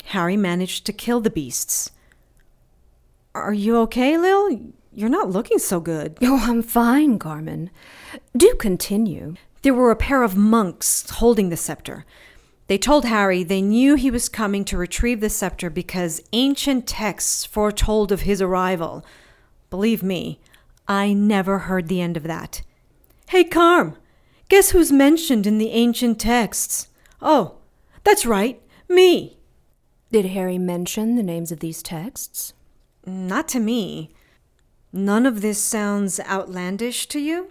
Harry 0.06 0.36
managed 0.36 0.84
to 0.86 0.92
kill 0.92 1.20
the 1.20 1.30
beasts. 1.30 1.92
Are 3.36 3.52
you 3.52 3.76
okay, 3.82 4.18
Lil? 4.18 4.72
You're 4.92 5.08
not 5.08 5.30
looking 5.30 5.58
so 5.58 5.78
good. 5.78 6.18
Oh, 6.22 6.40
I'm 6.42 6.62
fine, 6.62 7.18
Carmen. 7.20 7.70
Do 8.36 8.54
continue. 8.54 9.34
There 9.66 9.74
were 9.74 9.90
a 9.90 9.96
pair 9.96 10.22
of 10.22 10.36
monks 10.36 11.10
holding 11.10 11.48
the 11.48 11.56
scepter. 11.56 12.04
They 12.68 12.78
told 12.78 13.04
Harry 13.04 13.42
they 13.42 13.60
knew 13.60 13.96
he 13.96 14.12
was 14.12 14.28
coming 14.28 14.64
to 14.64 14.76
retrieve 14.76 15.20
the 15.20 15.28
scepter 15.28 15.70
because 15.70 16.22
ancient 16.32 16.86
texts 16.86 17.44
foretold 17.44 18.12
of 18.12 18.20
his 18.20 18.40
arrival. 18.40 19.04
Believe 19.68 20.04
me, 20.04 20.38
I 20.86 21.12
never 21.12 21.58
heard 21.58 21.88
the 21.88 22.00
end 22.00 22.16
of 22.16 22.22
that. 22.22 22.62
Hey, 23.30 23.42
Carm, 23.42 23.96
guess 24.48 24.70
who's 24.70 24.92
mentioned 24.92 25.48
in 25.48 25.58
the 25.58 25.70
ancient 25.70 26.20
texts? 26.20 26.86
Oh, 27.20 27.56
that's 28.04 28.24
right, 28.24 28.62
me. 28.88 29.36
Did 30.12 30.26
Harry 30.26 30.58
mention 30.58 31.16
the 31.16 31.24
names 31.24 31.50
of 31.50 31.58
these 31.58 31.82
texts? 31.82 32.52
Not 33.04 33.48
to 33.48 33.58
me. 33.58 34.14
None 34.92 35.26
of 35.26 35.40
this 35.40 35.60
sounds 35.60 36.20
outlandish 36.20 37.08
to 37.08 37.18
you? 37.18 37.50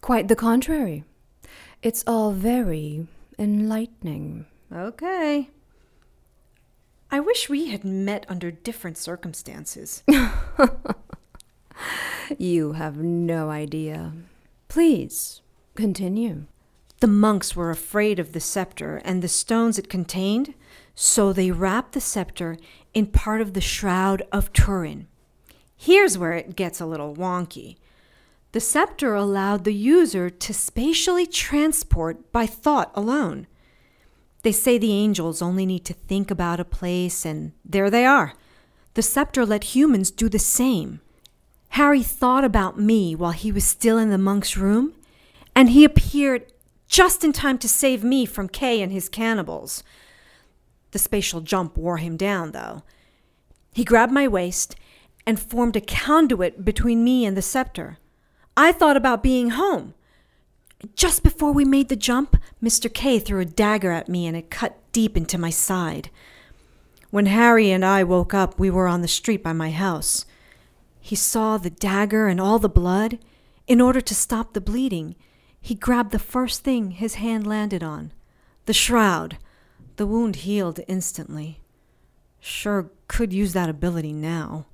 Quite 0.00 0.26
the 0.26 0.34
contrary. 0.34 1.04
It's 1.82 2.04
all 2.06 2.30
very 2.30 3.08
enlightening. 3.40 4.46
Okay. 4.72 5.50
I 7.10 7.18
wish 7.18 7.48
we 7.48 7.70
had 7.70 7.84
met 7.84 8.24
under 8.28 8.52
different 8.52 8.96
circumstances. 8.96 10.04
you 12.38 12.72
have 12.72 12.98
no 12.98 13.50
idea. 13.50 14.12
Please, 14.68 15.42
continue. 15.74 16.44
The 17.00 17.08
monks 17.08 17.56
were 17.56 17.72
afraid 17.72 18.20
of 18.20 18.32
the 18.32 18.38
scepter 18.38 19.02
and 19.04 19.20
the 19.20 19.26
stones 19.26 19.76
it 19.76 19.88
contained, 19.88 20.54
so 20.94 21.32
they 21.32 21.50
wrapped 21.50 21.94
the 21.94 22.00
scepter 22.00 22.58
in 22.94 23.06
part 23.06 23.40
of 23.40 23.54
the 23.54 23.60
shroud 23.60 24.22
of 24.30 24.52
Turin. 24.52 25.08
Here's 25.76 26.16
where 26.16 26.34
it 26.34 26.54
gets 26.54 26.80
a 26.80 26.86
little 26.86 27.12
wonky. 27.12 27.76
The 28.52 28.60
scepter 28.60 29.14
allowed 29.14 29.64
the 29.64 29.72
user 29.74 30.28
to 30.28 30.54
spatially 30.54 31.26
transport 31.26 32.30
by 32.32 32.46
thought 32.46 32.92
alone. 32.94 33.46
They 34.42 34.52
say 34.52 34.76
the 34.76 34.92
angels 34.92 35.40
only 35.40 35.64
need 35.64 35.86
to 35.86 35.94
think 35.94 36.30
about 36.30 36.60
a 36.60 36.64
place, 36.64 37.24
and 37.24 37.52
there 37.64 37.88
they 37.88 38.04
are. 38.04 38.34
The 38.94 39.02
scepter 39.02 39.46
let 39.46 39.74
humans 39.74 40.10
do 40.10 40.28
the 40.28 40.38
same. 40.38 41.00
Harry 41.70 42.02
thought 42.02 42.44
about 42.44 42.78
me 42.78 43.14
while 43.14 43.30
he 43.30 43.50
was 43.50 43.64
still 43.64 43.96
in 43.96 44.10
the 44.10 44.18
monk's 44.18 44.58
room, 44.58 44.92
and 45.56 45.70
he 45.70 45.84
appeared 45.84 46.52
just 46.86 47.24
in 47.24 47.32
time 47.32 47.56
to 47.56 47.68
save 47.68 48.04
me 48.04 48.26
from 48.26 48.48
K 48.48 48.82
and 48.82 48.92
his 48.92 49.08
cannibals. 49.08 49.82
The 50.90 50.98
spatial 50.98 51.40
jump 51.40 51.78
wore 51.78 51.96
him 51.96 52.18
down, 52.18 52.52
though. 52.52 52.82
He 53.72 53.84
grabbed 53.84 54.12
my 54.12 54.28
waist 54.28 54.76
and 55.26 55.40
formed 55.40 55.76
a 55.76 55.80
conduit 55.80 56.66
between 56.66 57.02
me 57.02 57.24
and 57.24 57.34
the 57.34 57.40
scepter. 57.40 57.96
I 58.56 58.72
thought 58.72 58.96
about 58.96 59.22
being 59.22 59.50
home. 59.50 59.94
Just 60.94 61.22
before 61.22 61.52
we 61.52 61.64
made 61.64 61.88
the 61.88 61.96
jump, 61.96 62.36
Mr. 62.62 62.92
K 62.92 63.18
threw 63.18 63.40
a 63.40 63.44
dagger 63.44 63.92
at 63.92 64.08
me 64.08 64.26
and 64.26 64.36
it 64.36 64.50
cut 64.50 64.78
deep 64.92 65.16
into 65.16 65.38
my 65.38 65.50
side. 65.50 66.10
When 67.10 67.26
Harry 67.26 67.70
and 67.70 67.84
I 67.84 68.04
woke 68.04 68.34
up, 68.34 68.58
we 68.58 68.70
were 68.70 68.88
on 68.88 69.02
the 69.02 69.08
street 69.08 69.42
by 69.42 69.52
my 69.52 69.70
house. 69.70 70.26
He 71.00 71.14
saw 71.16 71.56
the 71.56 71.70
dagger 71.70 72.26
and 72.26 72.40
all 72.40 72.58
the 72.58 72.68
blood. 72.68 73.18
In 73.66 73.80
order 73.80 74.00
to 74.00 74.14
stop 74.14 74.52
the 74.52 74.60
bleeding, 74.60 75.14
he 75.60 75.74
grabbed 75.74 76.10
the 76.10 76.18
first 76.18 76.64
thing 76.64 76.92
his 76.92 77.14
hand 77.14 77.46
landed 77.46 77.82
on 77.82 78.12
the 78.66 78.72
shroud. 78.72 79.38
The 79.96 80.06
wound 80.06 80.36
healed 80.36 80.80
instantly. 80.88 81.60
Sure 82.40 82.90
could 83.08 83.32
use 83.32 83.52
that 83.52 83.68
ability 83.68 84.12
now. 84.12 84.66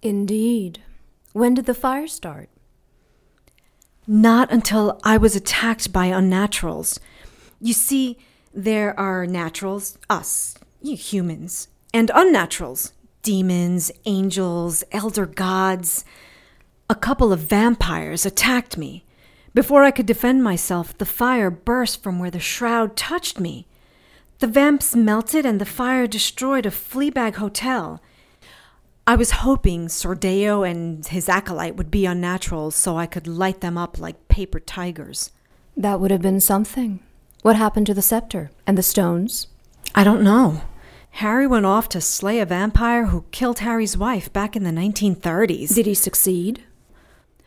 Indeed. 0.00 0.82
When 1.32 1.54
did 1.54 1.66
the 1.66 1.74
fire 1.74 2.06
start? 2.06 2.48
Not 4.06 4.50
until 4.50 5.00
I 5.04 5.16
was 5.16 5.36
attacked 5.36 5.92
by 5.92 6.08
unnaturals. 6.08 6.98
You 7.60 7.72
see, 7.72 8.18
there 8.52 8.98
are 8.98 9.26
naturals, 9.26 9.96
us, 10.10 10.56
you 10.80 10.96
humans, 10.96 11.68
and 11.94 12.10
unnaturals, 12.10 12.92
demons, 13.22 13.92
angels, 14.04 14.82
elder 14.90 15.24
gods. 15.24 16.04
A 16.90 16.96
couple 16.96 17.32
of 17.32 17.40
vampires 17.40 18.26
attacked 18.26 18.76
me. 18.76 19.04
Before 19.54 19.84
I 19.84 19.92
could 19.92 20.06
defend 20.06 20.42
myself, 20.42 20.98
the 20.98 21.06
fire 21.06 21.50
burst 21.50 22.02
from 22.02 22.18
where 22.18 22.30
the 22.30 22.40
shroud 22.40 22.96
touched 22.96 23.38
me. 23.38 23.68
The 24.40 24.48
vamps 24.48 24.96
melted 24.96 25.46
and 25.46 25.60
the 25.60 25.64
fire 25.64 26.08
destroyed 26.08 26.66
a 26.66 26.70
Fleabag 26.70 27.36
hotel. 27.36 28.02
I 29.04 29.16
was 29.16 29.32
hoping 29.32 29.88
Sordeo 29.88 30.68
and 30.68 31.04
his 31.04 31.28
acolyte 31.28 31.74
would 31.74 31.90
be 31.90 32.02
unnaturals 32.02 32.74
so 32.74 32.96
I 32.96 33.06
could 33.06 33.26
light 33.26 33.60
them 33.60 33.76
up 33.76 33.98
like 33.98 34.28
paper 34.28 34.60
tigers. 34.60 35.32
That 35.76 35.98
would 35.98 36.12
have 36.12 36.22
been 36.22 36.40
something. 36.40 37.00
What 37.42 37.56
happened 37.56 37.86
to 37.86 37.94
the 37.94 38.02
scepter 38.02 38.52
and 38.64 38.78
the 38.78 38.82
stones? 38.82 39.48
I 39.92 40.04
don't 40.04 40.22
know. 40.22 40.62
Harry 41.16 41.48
went 41.48 41.66
off 41.66 41.88
to 41.90 42.00
slay 42.00 42.38
a 42.38 42.46
vampire 42.46 43.06
who 43.06 43.24
killed 43.32 43.58
Harry's 43.58 43.96
wife 43.96 44.32
back 44.32 44.54
in 44.54 44.62
the 44.62 44.70
1930s. 44.70 45.74
Did 45.74 45.86
he 45.86 45.94
succeed? 45.94 46.62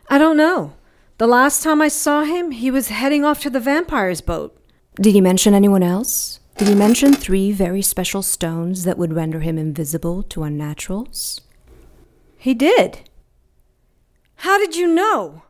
I 0.09 0.17
don't 0.17 0.37
know. 0.37 0.73
The 1.19 1.27
last 1.27 1.63
time 1.63 1.81
I 1.81 1.87
saw 1.87 2.23
him, 2.23 2.51
he 2.51 2.69
was 2.69 2.89
heading 2.89 3.23
off 3.23 3.39
to 3.41 3.49
the 3.49 3.61
vampire's 3.61 4.19
boat. 4.19 4.59
Did 4.95 5.13
he 5.13 5.21
mention 5.21 5.53
anyone 5.53 5.83
else? 5.83 6.41
Did 6.57 6.67
he 6.67 6.75
mention 6.75 7.13
three 7.13 7.53
very 7.53 7.81
special 7.81 8.21
stones 8.21 8.83
that 8.83 8.97
would 8.97 9.13
render 9.13 9.39
him 9.39 9.57
invisible 9.57 10.21
to 10.23 10.41
unnaturals? 10.41 11.39
He 12.45 12.53
did. 12.53 13.09
How 14.35 14.59
did 14.59 14.75
you 14.75 14.85
know? 14.85 15.45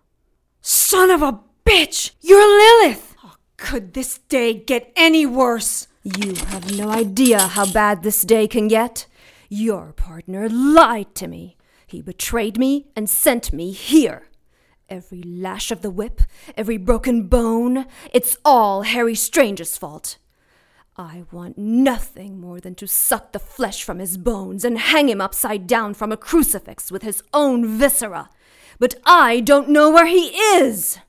Son 0.62 1.12
of 1.12 1.22
a 1.22 1.42
bitch! 1.66 2.12
You're 2.22 2.40
Lilith! 2.40 3.18
Oh, 3.22 3.36
could 3.58 3.94
this 3.94 4.20
day 4.30 4.54
get 4.54 4.94
any 4.96 5.26
worse? 5.26 5.90
You 6.06 6.36
have 6.36 6.78
no 6.78 6.90
idea 6.90 7.40
how 7.48 7.70
bad 7.70 8.02
this 8.02 8.22
day 8.22 8.48
can 8.48 8.70
get. 8.70 9.08
Your 9.50 9.92
partner 9.92 10.48
lied 10.48 11.14
to 11.16 11.28
me. 11.28 11.58
He 11.86 12.02
betrayed 12.02 12.58
me 12.58 12.88
and 12.96 13.10
sent 13.10 13.52
me 13.52 13.72
here. 13.72 14.30
Every 14.88 15.22
lash 15.22 15.72
of 15.72 15.82
the 15.82 15.92
whip, 15.92 16.22
every 16.56 16.78
broken 16.78 17.28
bone, 17.28 17.88
it's 18.14 18.38
all 18.46 18.84
Harry 18.84 19.16
Strange's 19.16 19.78
fault. 19.78 20.18
I 20.98 21.24
want 21.30 21.58
nothing 21.58 22.40
more 22.40 22.62
than 22.62 22.74
to 22.76 22.88
suck 22.88 23.34
the 23.34 23.40
flesh 23.40 23.84
from 23.84 24.00
his 24.00 24.18
bones 24.18 24.64
and 24.64 24.78
hang 24.78 25.10
him 25.10 25.20
upside 25.20 25.68
down 25.68 25.94
from 25.94 26.10
a 26.14 26.18
crucifix 26.18 26.90
with 26.90 27.02
his 27.02 27.22
own 27.34 27.68
viscera. 27.68 28.30
But 28.80 28.96
I 29.06 29.42
don't 29.42 29.68
know 29.68 29.90
where 29.90 30.06
he 30.06 30.28
is. 30.28 31.00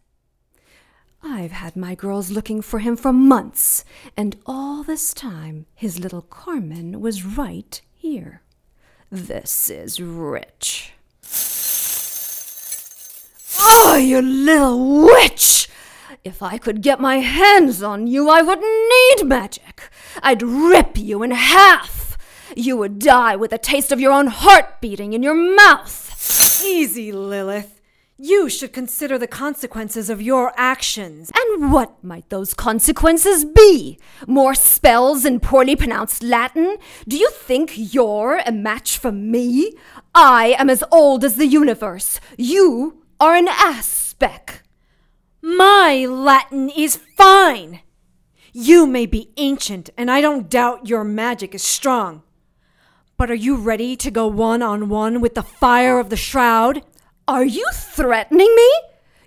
I've 1.23 1.53
had 1.53 1.77
my 1.77 1.95
girls 1.95 2.33
looking 2.33 2.63
for 2.63 2.81
him 2.81 2.97
for 2.97 3.13
months, 3.13 3.85
and 4.17 4.37
all 4.45 4.83
this 4.83 5.15
time 5.15 5.67
his 5.75 6.01
little 6.01 6.23
Carmen 6.23 7.01
was 7.01 7.25
right 7.25 7.81
here. 7.95 8.43
This 9.11 9.71
is 9.71 10.01
rich. 10.01 10.95
Oh, 13.61 13.97
you 13.97 14.21
little 14.21 15.03
witch! 15.05 15.69
If 16.27 16.43
I 16.43 16.59
could 16.59 16.83
get 16.83 16.99
my 16.99 17.19
hands 17.19 17.85
on 17.85 18.09
you, 18.09 18.29
I 18.29 18.43
wouldn't 18.43 18.67
need 18.67 19.29
magic. 19.29 19.89
I'd 20.25 20.43
rip 20.43 20.99
you 20.99 21.23
in 21.23 21.31
half. 21.31 22.19
You 22.57 22.77
would 22.79 22.99
die 22.99 23.37
with 23.37 23.53
a 23.53 23.59
taste 23.59 23.93
of 23.93 24.01
your 24.01 24.11
own 24.11 24.27
heart 24.27 24.81
beating 24.81 25.13
in 25.13 25.23
your 25.23 25.37
mouth. 25.37 26.61
Easy, 26.65 27.13
Lilith. 27.13 27.81
You 28.19 28.49
should 28.49 28.73
consider 28.73 29.19
the 29.19 29.29
consequences 29.29 30.11
of 30.11 30.21
your 30.21 30.53
actions. 30.57 31.31
And 31.33 31.71
what 31.71 32.03
might 32.03 32.29
those 32.29 32.55
consequences 32.55 33.45
be? 33.45 33.97
More 34.27 34.57
spells 34.57 35.25
in 35.25 35.39
poorly 35.39 35.77
pronounced 35.77 36.25
Latin? 36.25 36.77
Do 37.07 37.17
you 37.17 37.31
think 37.31 37.75
you're 37.77 38.41
a 38.45 38.51
match 38.51 38.99
for 38.99 39.13
me? 39.13 39.75
I 40.13 40.57
am 40.59 40.71
as 40.71 40.83
old 40.91 41.23
as 41.23 41.37
the 41.37 41.47
universe. 41.47 42.19
You 42.37 43.05
are 43.21 43.37
an 43.37 43.47
ass 43.47 43.87
speck. 43.87 44.65
My 45.49 46.05
Latin 46.11 46.71
is 46.71 46.97
fine. 47.17 47.79
You 48.53 48.85
may 48.85 49.07
be 49.07 49.31
ancient, 49.37 49.91
and 49.97 50.11
I 50.11 50.21
don't 50.21 50.51
doubt 50.51 50.89
your 50.89 51.05
magic 51.05 51.55
is 51.55 51.63
strong. 51.63 52.25
But 53.17 53.31
are 53.31 53.35
you 53.35 53.55
ready 53.55 53.95
to 53.95 54.11
go 54.11 54.27
one 54.27 54.61
on 54.61 54.89
one 54.89 55.21
with 55.21 55.37
the 55.37 55.45
fire 55.45 56.01
of 56.01 56.11
the 56.11 56.17
shroud? 56.17 56.83
Are 57.29 57.45
you 57.45 57.65
threatening 57.73 58.53
me? 58.57 58.73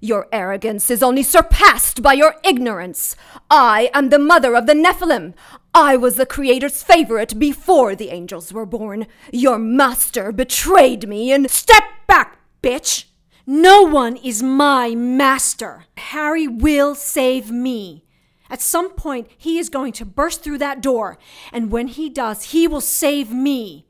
Your 0.01 0.27
arrogance 0.33 0.91
is 0.91 1.01
only 1.01 1.23
surpassed 1.23 2.01
by 2.01 2.15
your 2.15 2.35
ignorance. 2.43 3.15
I 3.49 3.89
am 3.93 4.09
the 4.09 4.19
mother 4.19 4.57
of 4.57 4.67
the 4.67 4.73
Nephilim. 4.73 5.35
I 5.73 5.95
was 5.95 6.17
the 6.17 6.25
Creator's 6.25 6.83
favorite 6.83 7.39
before 7.39 7.95
the 7.95 8.09
angels 8.09 8.51
were 8.51 8.65
born. 8.65 9.07
Your 9.31 9.57
master 9.57 10.33
betrayed 10.33 11.07
me 11.07 11.31
and. 11.31 11.49
Step 11.49 11.83
back, 12.07 12.39
bitch! 12.61 13.05
No 13.45 13.83
one 13.83 14.15
is 14.17 14.43
my 14.43 14.95
master. 14.95 15.85
Harry 15.97 16.47
will 16.47 16.95
save 16.95 17.51
me. 17.51 18.05
At 18.49 18.61
some 18.61 18.91
point, 18.91 19.27
he 19.37 19.59
is 19.59 19.69
going 19.69 19.93
to 19.93 20.05
burst 20.05 20.43
through 20.43 20.57
that 20.59 20.81
door, 20.81 21.17
and 21.51 21.71
when 21.71 21.87
he 21.87 22.09
does, 22.09 22.45
he 22.45 22.67
will 22.67 22.81
save 22.81 23.31
me. 23.31 23.85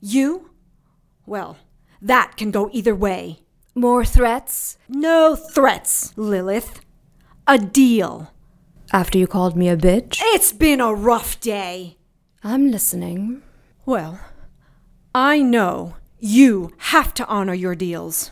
You? 0.00 0.50
Well, 1.26 1.58
that 2.00 2.36
can 2.36 2.50
go 2.50 2.70
either 2.72 2.94
way. 2.94 3.40
More 3.74 4.04
threats? 4.04 4.78
No 4.88 5.34
threats, 5.34 6.16
Lilith. 6.16 6.80
A 7.46 7.58
deal. 7.58 8.32
After 8.92 9.18
you 9.18 9.26
called 9.26 9.56
me 9.56 9.68
a 9.68 9.76
bitch? 9.76 10.18
It's 10.20 10.52
been 10.52 10.80
a 10.80 10.94
rough 10.94 11.40
day. 11.40 11.96
I'm 12.42 12.70
listening. 12.70 13.42
Well, 13.84 14.20
I 15.14 15.40
know 15.40 15.96
you 16.20 16.72
have 16.78 17.12
to 17.14 17.26
honor 17.26 17.54
your 17.54 17.74
deals. 17.74 18.30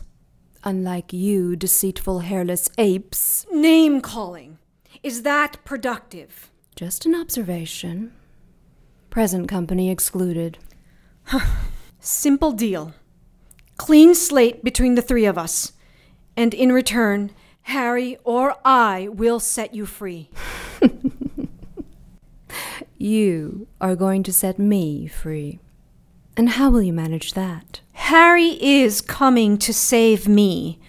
Unlike 0.65 1.11
you, 1.11 1.57
deceitful 1.57 2.19
hairless 2.19 2.69
apes. 2.77 3.45
Name 3.51 3.99
calling. 3.99 4.59
Is 5.01 5.23
that 5.23 5.57
productive? 5.65 6.51
Just 6.75 7.05
an 7.05 7.13
observation. 7.13 8.13
Present 9.09 9.49
company 9.49 9.91
excluded. 9.91 10.57
Simple 11.99 12.53
deal. 12.53 12.93
Clean 13.75 14.15
slate 14.15 14.63
between 14.63 14.95
the 14.95 15.01
three 15.01 15.25
of 15.25 15.37
us. 15.37 15.73
And 16.37 16.53
in 16.53 16.71
return, 16.71 17.31
Harry 17.63 18.17
or 18.23 18.55
I 18.63 19.09
will 19.11 19.41
set 19.41 19.73
you 19.73 19.85
free. 19.85 20.29
you 22.97 23.67
are 23.81 23.95
going 23.95 24.23
to 24.23 24.33
set 24.33 24.57
me 24.57 25.07
free. 25.07 25.59
And 26.35 26.49
how 26.49 26.69
will 26.69 26.81
you 26.81 26.93
manage 26.93 27.33
that? 27.33 27.81
Harry 27.93 28.57
is 28.63 29.01
coming 29.01 29.57
to 29.59 29.73
save 29.73 30.27
me. 30.27 30.79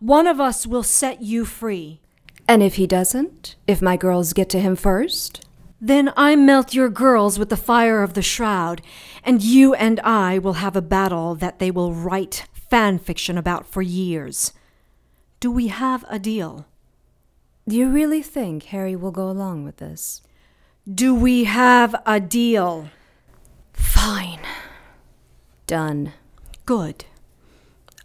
One 0.00 0.26
of 0.26 0.40
us 0.40 0.66
will 0.66 0.82
set 0.82 1.22
you 1.22 1.44
free. 1.44 2.00
And 2.46 2.62
if 2.62 2.74
he 2.74 2.86
doesn't? 2.86 3.56
If 3.66 3.82
my 3.82 3.96
girls 3.96 4.32
get 4.32 4.48
to 4.50 4.60
him 4.60 4.76
first? 4.76 5.46
Then 5.80 6.12
I 6.16 6.36
melt 6.36 6.74
your 6.74 6.88
girls 6.88 7.38
with 7.38 7.48
the 7.48 7.56
fire 7.56 8.02
of 8.02 8.14
the 8.14 8.22
shroud, 8.22 8.80
and 9.22 9.42
you 9.42 9.74
and 9.74 10.00
I 10.00 10.38
will 10.38 10.54
have 10.54 10.76
a 10.76 10.82
battle 10.82 11.34
that 11.34 11.58
they 11.58 11.70
will 11.70 11.92
write 11.92 12.46
fan 12.70 12.98
fiction 12.98 13.36
about 13.36 13.66
for 13.66 13.82
years. 13.82 14.52
Do 15.40 15.50
we 15.50 15.68
have 15.68 16.04
a 16.08 16.18
deal? 16.18 16.66
Do 17.68 17.76
you 17.76 17.88
really 17.88 18.22
think 18.22 18.64
Harry 18.64 18.96
will 18.96 19.10
go 19.10 19.28
along 19.28 19.64
with 19.64 19.78
this? 19.78 20.22
Do 20.90 21.14
we 21.14 21.44
have 21.44 21.94
a 22.06 22.20
deal? 22.20 22.88
Fine. 23.72 24.40
Done. 25.66 26.12
Good. 26.66 27.06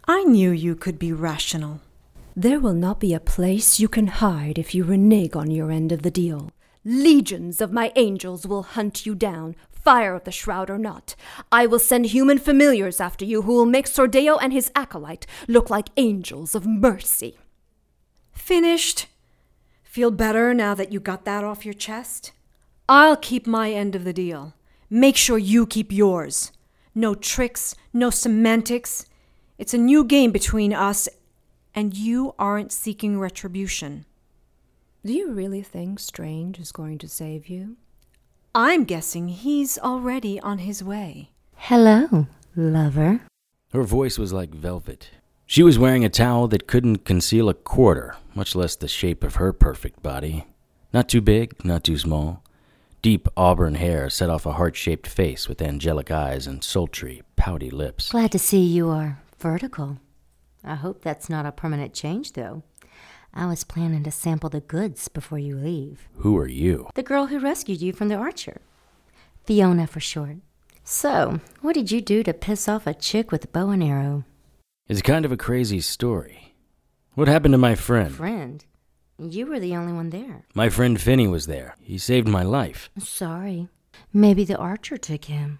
I 0.08 0.24
knew 0.24 0.50
you 0.50 0.74
could 0.74 0.98
be 0.98 1.12
rational. 1.12 1.80
There 2.34 2.58
will 2.58 2.74
not 2.74 3.00
be 3.00 3.12
a 3.12 3.20
place 3.20 3.78
you 3.78 3.88
can 3.88 4.06
hide 4.06 4.58
if 4.58 4.74
you 4.74 4.82
renege 4.82 5.36
on 5.36 5.50
your 5.50 5.70
end 5.70 5.92
of 5.92 6.02
the 6.02 6.10
deal. 6.10 6.50
Legions 6.84 7.60
of 7.60 7.72
my 7.72 7.92
angels 7.96 8.46
will 8.46 8.62
hunt 8.62 9.04
you 9.04 9.14
down, 9.14 9.54
fire 9.70 10.14
of 10.14 10.24
the 10.24 10.32
shroud 10.32 10.70
or 10.70 10.78
not. 10.78 11.14
I 11.52 11.66
will 11.66 11.78
send 11.78 12.06
human 12.06 12.38
familiars 12.38 12.98
after 12.98 13.26
you 13.26 13.42
who 13.42 13.52
will 13.52 13.66
make 13.66 13.86
Sordeo 13.86 14.38
and 14.40 14.52
his 14.52 14.70
acolyte 14.74 15.26
look 15.46 15.68
like 15.68 15.88
angels 15.98 16.54
of 16.54 16.66
mercy. 16.66 17.36
Finished? 18.32 19.06
Feel 19.82 20.10
better 20.10 20.54
now 20.54 20.74
that 20.74 20.92
you 20.92 21.00
got 21.00 21.26
that 21.26 21.44
off 21.44 21.66
your 21.66 21.74
chest? 21.74 22.32
I'll 22.88 23.16
keep 23.16 23.46
my 23.46 23.70
end 23.70 23.94
of 23.94 24.04
the 24.04 24.14
deal. 24.14 24.54
Make 24.88 25.16
sure 25.16 25.38
you 25.38 25.66
keep 25.66 25.92
yours. 25.92 26.52
No 27.00 27.14
tricks, 27.14 27.74
no 27.94 28.10
semantics. 28.10 29.06
It's 29.56 29.72
a 29.72 29.78
new 29.78 30.04
game 30.04 30.32
between 30.32 30.74
us, 30.74 31.08
and 31.74 31.96
you 31.96 32.34
aren't 32.38 32.72
seeking 32.72 33.18
retribution. 33.18 34.04
Do 35.02 35.14
you 35.14 35.32
really 35.32 35.62
think 35.62 35.98
Strange 35.98 36.58
is 36.58 36.72
going 36.72 36.98
to 36.98 37.08
save 37.08 37.48
you? 37.48 37.78
I'm 38.54 38.84
guessing 38.84 39.28
he's 39.28 39.78
already 39.78 40.38
on 40.40 40.58
his 40.58 40.84
way. 40.84 41.30
Hello, 41.56 42.26
lover. 42.54 43.22
Her 43.72 43.82
voice 43.82 44.18
was 44.18 44.34
like 44.34 44.50
velvet. 44.50 45.08
She 45.46 45.62
was 45.62 45.78
wearing 45.78 46.04
a 46.04 46.10
towel 46.10 46.48
that 46.48 46.66
couldn't 46.66 47.06
conceal 47.06 47.48
a 47.48 47.54
quarter, 47.54 48.16
much 48.34 48.54
less 48.54 48.76
the 48.76 48.88
shape 48.88 49.24
of 49.24 49.36
her 49.36 49.54
perfect 49.54 50.02
body. 50.02 50.44
Not 50.92 51.08
too 51.08 51.22
big, 51.22 51.64
not 51.64 51.82
too 51.82 51.96
small. 51.96 52.44
Deep 53.02 53.28
auburn 53.34 53.76
hair 53.76 54.10
set 54.10 54.28
off 54.28 54.44
a 54.44 54.52
heart 54.52 54.76
shaped 54.76 55.06
face 55.06 55.48
with 55.48 55.62
angelic 55.62 56.10
eyes 56.10 56.46
and 56.46 56.62
sultry, 56.62 57.22
pouty 57.34 57.70
lips. 57.70 58.10
Glad 58.10 58.30
to 58.32 58.38
see 58.38 58.60
you 58.60 58.90
are 58.90 59.18
vertical. 59.38 59.98
I 60.62 60.74
hope 60.74 61.00
that's 61.00 61.30
not 61.30 61.46
a 61.46 61.52
permanent 61.52 61.94
change, 61.94 62.34
though. 62.34 62.62
I 63.32 63.46
was 63.46 63.64
planning 63.64 64.02
to 64.02 64.10
sample 64.10 64.50
the 64.50 64.60
goods 64.60 65.08
before 65.08 65.38
you 65.38 65.56
leave. 65.56 66.10
Who 66.16 66.36
are 66.36 66.46
you? 66.48 66.88
The 66.94 67.02
girl 67.02 67.26
who 67.26 67.38
rescued 67.38 67.80
you 67.80 67.94
from 67.94 68.08
the 68.08 68.16
archer. 68.16 68.60
Fiona 69.44 69.86
for 69.86 70.00
short. 70.00 70.36
So, 70.84 71.40
what 71.62 71.74
did 71.74 71.90
you 71.90 72.02
do 72.02 72.22
to 72.22 72.34
piss 72.34 72.68
off 72.68 72.86
a 72.86 72.92
chick 72.92 73.32
with 73.32 73.44
a 73.44 73.48
bow 73.48 73.70
and 73.70 73.82
arrow? 73.82 74.24
It's 74.88 75.00
kind 75.00 75.24
of 75.24 75.32
a 75.32 75.38
crazy 75.38 75.80
story. 75.80 76.54
What 77.14 77.28
happened 77.28 77.52
to 77.52 77.58
my 77.58 77.76
friend? 77.76 78.14
Friend? 78.14 78.62
You 79.22 79.46
were 79.46 79.60
the 79.60 79.76
only 79.76 79.92
one 79.92 80.10
there. 80.10 80.46
My 80.54 80.70
friend 80.70 80.98
Finney 80.98 81.26
was 81.28 81.46
there. 81.46 81.76
He 81.80 81.98
saved 81.98 82.26
my 82.26 82.42
life. 82.42 82.88
Sorry. 82.98 83.68
Maybe 84.14 84.44
the 84.44 84.56
archer 84.56 84.96
took 84.96 85.26
him. 85.26 85.58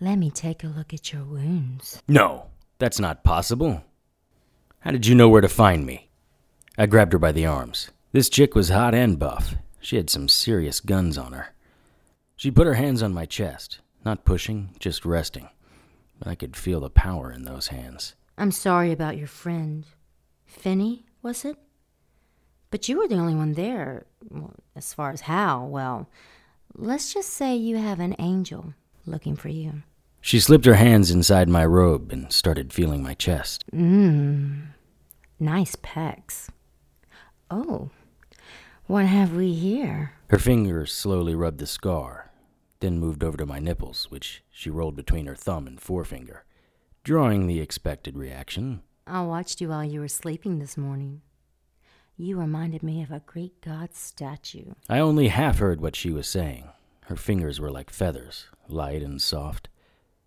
Let 0.00 0.16
me 0.16 0.30
take 0.30 0.64
a 0.64 0.68
look 0.68 0.94
at 0.94 1.12
your 1.12 1.22
wounds. 1.22 2.02
No, 2.08 2.46
that's 2.78 2.98
not 2.98 3.22
possible. 3.22 3.84
How 4.80 4.90
did 4.92 5.06
you 5.06 5.14
know 5.14 5.28
where 5.28 5.42
to 5.42 5.48
find 5.48 5.84
me? 5.84 6.08
I 6.78 6.86
grabbed 6.86 7.12
her 7.12 7.18
by 7.18 7.32
the 7.32 7.46
arms. 7.46 7.90
This 8.12 8.30
chick 8.30 8.54
was 8.54 8.70
hot 8.70 8.94
and 8.94 9.18
buff. 9.18 9.56
She 9.80 9.96
had 9.96 10.08
some 10.08 10.28
serious 10.28 10.80
guns 10.80 11.18
on 11.18 11.32
her. 11.32 11.54
She 12.34 12.50
put 12.50 12.66
her 12.66 12.74
hands 12.74 13.02
on 13.02 13.12
my 13.12 13.26
chest, 13.26 13.80
not 14.04 14.24
pushing, 14.24 14.74
just 14.78 15.04
resting. 15.04 15.50
But 16.18 16.28
I 16.28 16.34
could 16.34 16.56
feel 16.56 16.80
the 16.80 16.90
power 16.90 17.30
in 17.30 17.44
those 17.44 17.68
hands. 17.68 18.14
I'm 18.38 18.52
sorry 18.52 18.90
about 18.90 19.18
your 19.18 19.28
friend. 19.28 19.84
Finney, 20.46 21.04
was 21.22 21.44
it? 21.44 21.56
But 22.72 22.88
you 22.88 22.98
were 22.98 23.06
the 23.06 23.18
only 23.18 23.34
one 23.34 23.52
there. 23.52 24.06
Well, 24.30 24.54
as 24.74 24.94
far 24.94 25.10
as 25.10 25.20
how, 25.20 25.66
well, 25.66 26.08
let's 26.74 27.12
just 27.12 27.28
say 27.28 27.54
you 27.54 27.76
have 27.76 28.00
an 28.00 28.16
angel 28.18 28.72
looking 29.04 29.36
for 29.36 29.50
you. 29.50 29.82
She 30.22 30.40
slipped 30.40 30.64
her 30.64 30.74
hands 30.74 31.10
inside 31.10 31.50
my 31.50 31.66
robe 31.66 32.10
and 32.10 32.32
started 32.32 32.72
feeling 32.72 33.02
my 33.02 33.12
chest. 33.12 33.64
Mmm. 33.74 34.68
Nice 35.38 35.76
pecs. 35.76 36.48
Oh, 37.50 37.90
what 38.86 39.04
have 39.04 39.34
we 39.34 39.52
here? 39.52 40.14
Her 40.30 40.38
fingers 40.38 40.92
slowly 40.92 41.34
rubbed 41.34 41.58
the 41.58 41.66
scar, 41.66 42.30
then 42.80 42.98
moved 42.98 43.22
over 43.22 43.36
to 43.36 43.44
my 43.44 43.58
nipples, 43.58 44.10
which 44.10 44.42
she 44.50 44.70
rolled 44.70 44.96
between 44.96 45.26
her 45.26 45.36
thumb 45.36 45.66
and 45.66 45.78
forefinger, 45.78 46.44
drawing 47.04 47.46
the 47.46 47.60
expected 47.60 48.16
reaction. 48.16 48.80
I 49.06 49.22
watched 49.24 49.60
you 49.60 49.68
while 49.68 49.84
you 49.84 50.00
were 50.00 50.08
sleeping 50.08 50.58
this 50.58 50.78
morning. 50.78 51.20
You 52.22 52.38
reminded 52.38 52.84
me 52.84 53.02
of 53.02 53.10
a 53.10 53.18
Greek 53.26 53.60
god 53.62 53.96
statue. 53.96 54.74
I 54.88 55.00
only 55.00 55.26
half 55.26 55.58
heard 55.58 55.80
what 55.80 55.96
she 55.96 56.12
was 56.12 56.28
saying. 56.28 56.68
Her 57.06 57.16
fingers 57.16 57.58
were 57.58 57.68
like 57.68 57.90
feathers, 57.90 58.46
light 58.68 59.02
and 59.02 59.20
soft, 59.20 59.68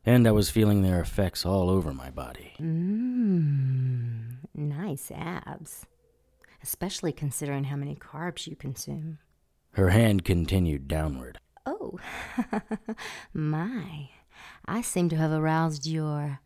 and 0.06 0.28
I 0.28 0.32
was 0.32 0.50
feeling 0.50 0.82
their 0.82 1.00
effects 1.00 1.46
all 1.46 1.70
over 1.70 1.94
my 1.94 2.12
body. 2.12 2.52
Mmm. 2.60 4.40
Nice 4.54 5.10
abs. 5.10 5.86
Especially 6.62 7.14
considering 7.14 7.64
how 7.64 7.78
many 7.78 7.96
carbs 7.96 8.46
you 8.46 8.58
consume. 8.58 9.20
Her 9.76 9.92
hand 9.92 10.26
continued 10.26 10.90
downward. 10.90 11.40
Oh, 11.66 11.98
my. 13.34 14.10
I 14.66 14.82
seem 14.82 15.08
to 15.08 15.16
have 15.16 15.32
aroused 15.32 15.88
your 15.88 16.42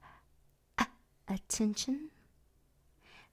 uh, 0.77 0.85
attention. 1.27 2.11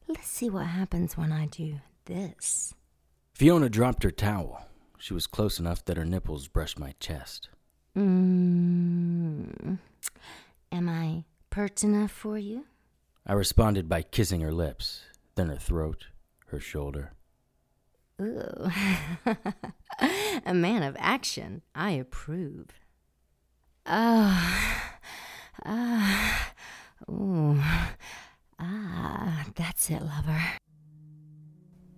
Let's 0.09 0.29
see 0.29 0.49
what 0.49 0.65
happens 0.65 1.19
when 1.19 1.31
I 1.31 1.45
do 1.45 1.81
this. 2.07 2.75
Fiona 3.35 3.69
dropped 3.69 4.03
her 4.03 4.11
towel. 4.11 4.67
She 4.99 5.15
was 5.15 5.27
close 5.27 5.61
enough 5.61 5.85
that 5.85 5.97
her 5.97 6.05
nipples 6.05 6.49
brushed 6.49 6.79
my 6.79 6.95
chest. 6.99 7.51
Mm. 7.97 9.79
Am 10.73 10.89
I 10.89 11.25
pert 11.51 11.85
enough 11.85 12.11
for 12.11 12.39
you? 12.39 12.65
I 13.27 13.35
responded 13.35 13.89
by 13.89 14.03
kissing 14.03 14.41
her 14.41 14.53
lips, 14.53 15.03
then 15.35 15.49
her 15.49 15.57
throat, 15.57 16.07
her 16.49 16.61
shoulder. 16.61 17.13
Ooh. 18.21 18.71
a 20.47 20.55
man 20.55 20.83
of 20.83 20.97
action. 20.99 21.63
I 21.75 21.93
approve. 21.93 22.69
Ah. 23.85 24.93
Ah. 25.65 26.53
Ooh. 27.11 27.61
Ah, 28.59 29.45
that's 29.55 29.91
it, 29.91 30.01
lover. 30.03 30.43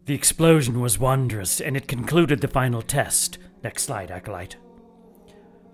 The 0.09 0.14
explosion 0.14 0.81
was 0.81 0.99
wondrous, 0.99 1.61
and 1.61 1.77
it 1.77 1.87
concluded 1.87 2.40
the 2.40 2.49
final 2.49 2.81
test. 2.81 3.37
Next 3.62 3.83
slide, 3.83 4.11
Acolyte. 4.11 4.57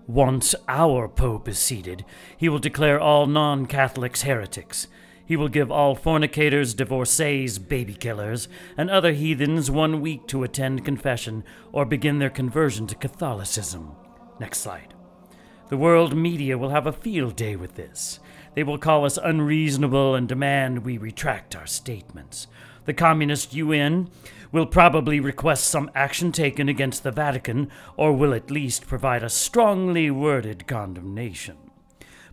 Once 0.07 0.53
our 0.67 1.07
Pope 1.07 1.47
is 1.47 1.57
seated, 1.57 2.03
he 2.35 2.49
will 2.49 2.59
declare 2.59 2.99
all 2.99 3.27
non 3.27 3.65
Catholics 3.65 4.23
heretics. 4.23 4.87
He 5.25 5.37
will 5.37 5.47
give 5.47 5.71
all 5.71 5.95
fornicators, 5.95 6.73
divorcees, 6.73 7.59
baby 7.59 7.93
killers, 7.93 8.49
and 8.75 8.89
other 8.89 9.13
heathens 9.13 9.71
one 9.71 10.01
week 10.01 10.27
to 10.27 10.43
attend 10.43 10.83
confession 10.83 11.45
or 11.71 11.85
begin 11.85 12.19
their 12.19 12.29
conversion 12.29 12.87
to 12.87 12.95
Catholicism. 12.95 13.95
Next 14.37 14.57
slide. 14.57 14.93
The 15.69 15.77
world 15.77 16.13
media 16.13 16.57
will 16.57 16.71
have 16.71 16.87
a 16.87 16.91
field 16.91 17.37
day 17.37 17.55
with 17.55 17.75
this. 17.75 18.19
They 18.53 18.63
will 18.63 18.79
call 18.79 19.05
us 19.05 19.17
unreasonable 19.17 20.13
and 20.13 20.27
demand 20.27 20.83
we 20.83 20.97
retract 20.97 21.55
our 21.55 21.67
statements. 21.67 22.47
The 22.85 22.93
Communist 22.93 23.53
UN 23.53 24.09
will 24.51 24.65
probably 24.65 25.19
request 25.19 25.65
some 25.65 25.91
action 25.93 26.31
taken 26.31 26.69
against 26.69 27.03
the 27.03 27.11
Vatican, 27.11 27.69
or 27.97 28.13
will 28.13 28.33
at 28.33 28.49
least 28.49 28.87
provide 28.87 29.23
a 29.23 29.29
strongly 29.29 30.09
worded 30.09 30.67
condemnation. 30.67 31.57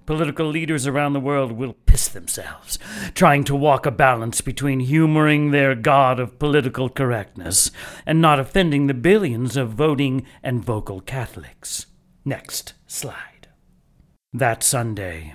Political 0.05 0.47
leaders 0.47 0.87
around 0.87 1.13
the 1.13 1.21
world 1.21 1.53
will 1.53 1.75
piss 1.87 2.09
themselves, 2.09 2.79
trying 3.15 3.45
to 3.45 3.55
walk 3.55 3.87
a 3.87 3.91
balance 3.91 4.41
between 4.41 4.81
humoring 4.81 5.51
their 5.51 5.75
god 5.75 6.19
of 6.19 6.39
political 6.39 6.89
correctness 6.89 7.71
and 8.05 8.21
not 8.21 8.41
offending 8.41 8.89
the 8.89 8.95
billions 8.95 9.57
of 9.57 9.71
voting 9.71 10.27
and 10.43 10.65
vocal 10.65 11.01
Catholics. 11.01 11.87
Next 12.25 12.75
slide. 12.87 13.49
That 14.33 14.63
Sunday, 14.63 15.35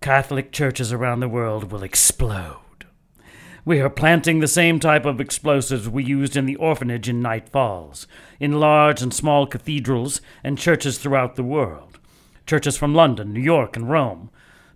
Catholic 0.00 0.52
churches 0.52 0.92
around 0.92 1.20
the 1.20 1.28
world 1.28 1.72
will 1.72 1.82
explode. 1.82 2.63
We 3.66 3.80
are 3.80 3.88
planting 3.88 4.40
the 4.40 4.46
same 4.46 4.78
type 4.78 5.06
of 5.06 5.22
explosives 5.22 5.88
we 5.88 6.04
used 6.04 6.36
in 6.36 6.44
the 6.44 6.56
orphanage 6.56 7.08
in 7.08 7.22
Night 7.22 7.48
Falls, 7.48 8.06
in 8.38 8.60
large 8.60 9.00
and 9.00 9.12
small 9.12 9.46
cathedrals 9.46 10.20
and 10.42 10.58
churches 10.58 10.98
throughout 10.98 11.36
the 11.36 11.44
world. 11.44 11.98
Churches 12.46 12.76
from 12.76 12.94
London, 12.94 13.32
New 13.32 13.40
York, 13.40 13.74
and 13.74 13.88
Rome, 13.88 14.28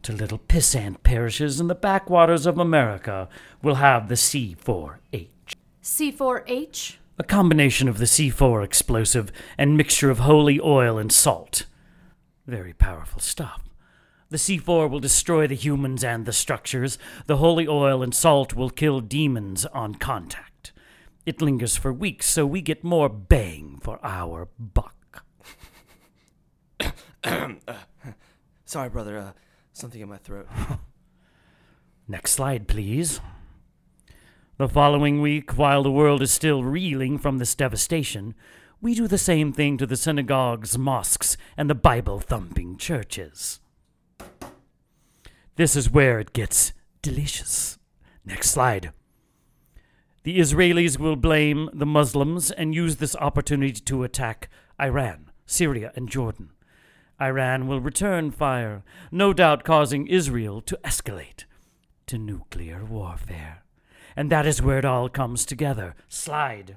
to 0.04 0.14
little 0.14 0.38
pissant 0.38 1.02
parishes 1.02 1.60
in 1.60 1.66
the 1.66 1.74
backwaters 1.74 2.46
of 2.46 2.56
America, 2.56 3.28
will 3.62 3.74
have 3.74 4.08
the 4.08 4.14
C4H. 4.14 5.28
C4H? 5.82 6.96
A 7.18 7.24
combination 7.24 7.88
of 7.88 7.98
the 7.98 8.06
C4 8.06 8.64
explosive 8.64 9.30
and 9.58 9.76
mixture 9.76 10.08
of 10.08 10.20
holy 10.20 10.58
oil 10.60 10.96
and 10.96 11.12
salt. 11.12 11.66
Very 12.46 12.72
powerful 12.72 13.20
stuff. 13.20 13.67
The 14.30 14.36
C4 14.36 14.90
will 14.90 15.00
destroy 15.00 15.46
the 15.46 15.54
humans 15.54 16.04
and 16.04 16.26
the 16.26 16.32
structures. 16.32 16.98
The 17.26 17.38
holy 17.38 17.66
oil 17.66 18.02
and 18.02 18.14
salt 18.14 18.52
will 18.54 18.68
kill 18.68 19.00
demons 19.00 19.64
on 19.66 19.94
contact. 19.94 20.72
It 21.24 21.40
lingers 21.40 21.76
for 21.76 21.92
weeks, 21.92 22.26
so 22.26 22.46
we 22.46 22.60
get 22.60 22.84
more 22.84 23.08
bang 23.08 23.78
for 23.82 23.98
our 24.02 24.48
buck. 24.58 25.24
sorry, 28.64 28.90
brother. 28.90 29.18
Uh, 29.18 29.32
something 29.72 30.00
in 30.00 30.08
my 30.08 30.18
throat. 30.18 30.48
Next 32.08 32.32
slide, 32.32 32.68
please. 32.68 33.20
The 34.58 34.68
following 34.68 35.22
week, 35.22 35.56
while 35.56 35.82
the 35.82 35.90
world 35.90 36.20
is 36.20 36.32
still 36.32 36.64
reeling 36.64 37.18
from 37.18 37.38
this 37.38 37.54
devastation, 37.54 38.34
we 38.80 38.94
do 38.94 39.06
the 39.06 39.18
same 39.18 39.52
thing 39.52 39.78
to 39.78 39.86
the 39.86 39.96
synagogues, 39.96 40.76
mosques, 40.76 41.36
and 41.56 41.70
the 41.70 41.74
Bible 41.74 42.20
thumping 42.20 42.76
churches. 42.76 43.60
This 45.58 45.74
is 45.74 45.90
where 45.90 46.20
it 46.20 46.32
gets 46.32 46.72
delicious. 47.02 47.80
Next 48.24 48.50
slide. 48.50 48.92
The 50.22 50.38
Israelis 50.38 51.00
will 51.00 51.16
blame 51.16 51.68
the 51.72 51.84
Muslims 51.84 52.52
and 52.52 52.76
use 52.76 52.96
this 52.96 53.16
opportunity 53.16 53.80
to 53.80 54.04
attack 54.04 54.48
Iran, 54.80 55.32
Syria, 55.46 55.90
and 55.96 56.08
Jordan. 56.08 56.50
Iran 57.20 57.66
will 57.66 57.80
return 57.80 58.30
fire, 58.30 58.84
no 59.10 59.32
doubt 59.32 59.64
causing 59.64 60.06
Israel 60.06 60.60
to 60.60 60.78
escalate 60.84 61.42
to 62.06 62.18
nuclear 62.18 62.84
warfare. 62.84 63.64
And 64.14 64.30
that 64.30 64.46
is 64.46 64.62
where 64.62 64.78
it 64.78 64.84
all 64.84 65.08
comes 65.08 65.44
together. 65.44 65.96
Slide. 66.08 66.76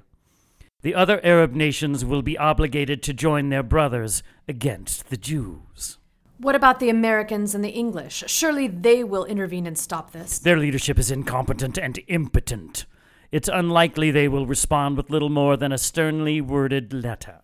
The 0.80 0.96
other 0.96 1.24
Arab 1.24 1.54
nations 1.54 2.04
will 2.04 2.22
be 2.22 2.36
obligated 2.36 3.00
to 3.04 3.14
join 3.14 3.48
their 3.48 3.62
brothers 3.62 4.24
against 4.48 5.08
the 5.08 5.16
Jews. 5.16 5.98
What 6.42 6.56
about 6.56 6.80
the 6.80 6.90
Americans 6.90 7.54
and 7.54 7.64
the 7.64 7.68
English? 7.68 8.24
Surely 8.26 8.66
they 8.66 9.04
will 9.04 9.24
intervene 9.24 9.64
and 9.64 9.78
stop 9.78 10.10
this. 10.10 10.40
Their 10.40 10.56
leadership 10.56 10.98
is 10.98 11.08
incompetent 11.08 11.78
and 11.78 12.00
impotent. 12.08 12.84
It's 13.30 13.48
unlikely 13.48 14.10
they 14.10 14.26
will 14.26 14.44
respond 14.44 14.96
with 14.96 15.08
little 15.08 15.28
more 15.28 15.56
than 15.56 15.70
a 15.70 15.78
sternly 15.78 16.40
worded 16.40 16.92
letter. 16.92 17.42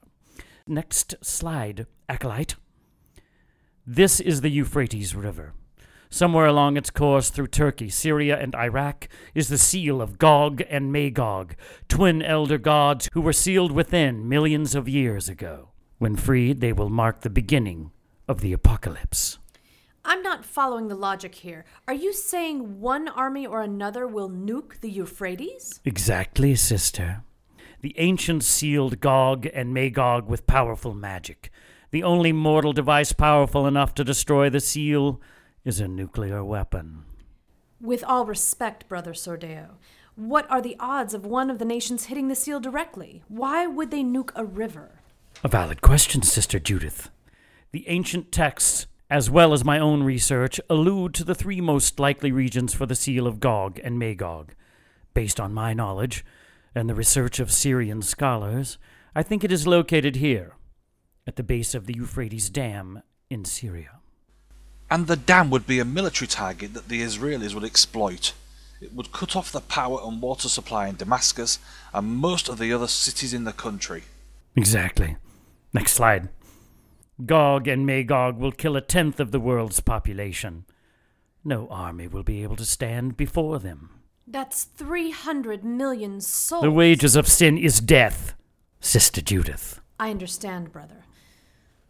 Next 0.66 1.14
slide, 1.22 1.86
Acolyte. 2.08 2.56
This 3.86 4.18
is 4.18 4.40
the 4.40 4.50
Euphrates 4.50 5.14
River. 5.14 5.54
Somewhere 6.10 6.46
along 6.46 6.76
its 6.76 6.90
course 6.90 7.30
through 7.30 7.46
Turkey, 7.46 7.90
Syria, 7.90 8.36
and 8.36 8.56
Iraq 8.56 9.08
is 9.32 9.48
the 9.48 9.58
seal 9.58 10.02
of 10.02 10.18
Gog 10.18 10.60
and 10.68 10.90
Magog, 10.90 11.54
twin 11.88 12.20
elder 12.20 12.58
gods 12.58 13.08
who 13.12 13.20
were 13.20 13.32
sealed 13.32 13.70
within 13.70 14.28
millions 14.28 14.74
of 14.74 14.88
years 14.88 15.28
ago. 15.28 15.68
When 15.98 16.16
freed, 16.16 16.60
they 16.60 16.72
will 16.72 16.90
mark 16.90 17.20
the 17.20 17.30
beginning 17.30 17.92
of 18.28 18.40
the 18.40 18.52
apocalypse. 18.52 19.38
I'm 20.04 20.22
not 20.22 20.44
following 20.44 20.88
the 20.88 20.94
logic 20.94 21.34
here. 21.36 21.64
Are 21.86 21.94
you 21.94 22.12
saying 22.12 22.80
one 22.80 23.08
army 23.08 23.46
or 23.46 23.62
another 23.62 24.06
will 24.06 24.30
nuke 24.30 24.80
the 24.80 24.90
Euphrates? 24.90 25.80
Exactly, 25.84 26.54
sister. 26.54 27.24
The 27.80 27.94
ancients 27.98 28.46
sealed 28.46 29.00
Gog 29.00 29.46
and 29.52 29.74
Magog 29.74 30.28
with 30.28 30.46
powerful 30.46 30.94
magic. 30.94 31.50
The 31.90 32.02
only 32.02 32.32
mortal 32.32 32.72
device 32.72 33.12
powerful 33.12 33.66
enough 33.66 33.94
to 33.94 34.04
destroy 34.04 34.50
the 34.50 34.60
seal 34.60 35.20
is 35.64 35.80
a 35.80 35.88
nuclear 35.88 36.44
weapon. 36.44 37.04
With 37.80 38.02
all 38.04 38.26
respect, 38.26 38.88
Brother 38.88 39.12
Sordeo, 39.12 39.76
what 40.16 40.50
are 40.50 40.60
the 40.60 40.76
odds 40.80 41.14
of 41.14 41.24
one 41.24 41.48
of 41.50 41.58
the 41.58 41.64
nations 41.64 42.06
hitting 42.06 42.28
the 42.28 42.34
seal 42.34 42.60
directly? 42.60 43.22
Why 43.28 43.66
would 43.66 43.90
they 43.90 44.02
nuke 44.02 44.32
a 44.34 44.44
river? 44.44 45.00
A 45.44 45.48
valid 45.48 45.80
question, 45.80 46.22
Sister 46.22 46.58
Judith. 46.58 47.10
The 47.70 47.88
ancient 47.88 48.32
texts, 48.32 48.86
as 49.10 49.30
well 49.30 49.52
as 49.52 49.64
my 49.64 49.78
own 49.78 50.02
research, 50.02 50.60
allude 50.70 51.14
to 51.14 51.24
the 51.24 51.34
three 51.34 51.60
most 51.60 52.00
likely 52.00 52.32
regions 52.32 52.72
for 52.72 52.86
the 52.86 52.94
seal 52.94 53.26
of 53.26 53.40
Gog 53.40 53.78
and 53.84 53.98
Magog. 53.98 54.54
Based 55.12 55.38
on 55.38 55.52
my 55.52 55.74
knowledge 55.74 56.24
and 56.74 56.88
the 56.88 56.94
research 56.94 57.40
of 57.40 57.52
Syrian 57.52 58.00
scholars, 58.00 58.78
I 59.14 59.22
think 59.22 59.44
it 59.44 59.52
is 59.52 59.66
located 59.66 60.16
here, 60.16 60.54
at 61.26 61.36
the 61.36 61.42
base 61.42 61.74
of 61.74 61.86
the 61.86 61.94
Euphrates 61.94 62.48
Dam 62.48 63.02
in 63.28 63.44
Syria. 63.44 64.00
And 64.90 65.06
the 65.06 65.16
dam 65.16 65.50
would 65.50 65.66
be 65.66 65.80
a 65.80 65.84
military 65.84 66.26
target 66.26 66.72
that 66.72 66.88
the 66.88 67.02
Israelis 67.02 67.54
would 67.54 67.64
exploit. 67.64 68.32
It 68.80 68.94
would 68.94 69.12
cut 69.12 69.36
off 69.36 69.52
the 69.52 69.60
power 69.60 70.00
and 70.02 70.22
water 70.22 70.48
supply 70.48 70.88
in 70.88 70.96
Damascus 70.96 71.58
and 71.92 72.16
most 72.16 72.48
of 72.48 72.58
the 72.58 72.72
other 72.72 72.86
cities 72.86 73.34
in 73.34 73.44
the 73.44 73.52
country. 73.52 74.04
Exactly. 74.56 75.16
Next 75.74 75.92
slide. 75.92 76.28
Gog 77.26 77.66
and 77.66 77.84
Magog 77.84 78.38
will 78.38 78.52
kill 78.52 78.76
a 78.76 78.80
tenth 78.80 79.18
of 79.18 79.32
the 79.32 79.40
world's 79.40 79.80
population. 79.80 80.64
No 81.44 81.66
army 81.68 82.06
will 82.06 82.22
be 82.22 82.42
able 82.42 82.56
to 82.56 82.64
stand 82.64 83.16
before 83.16 83.58
them. 83.58 83.90
That's 84.26 84.64
300 84.64 85.64
million 85.64 86.20
souls. 86.20 86.62
The 86.62 86.70
wages 86.70 87.16
of 87.16 87.26
sin 87.26 87.58
is 87.58 87.80
death, 87.80 88.34
Sister 88.80 89.20
Judith. 89.20 89.80
I 89.98 90.10
understand, 90.10 90.70
brother. 90.70 91.04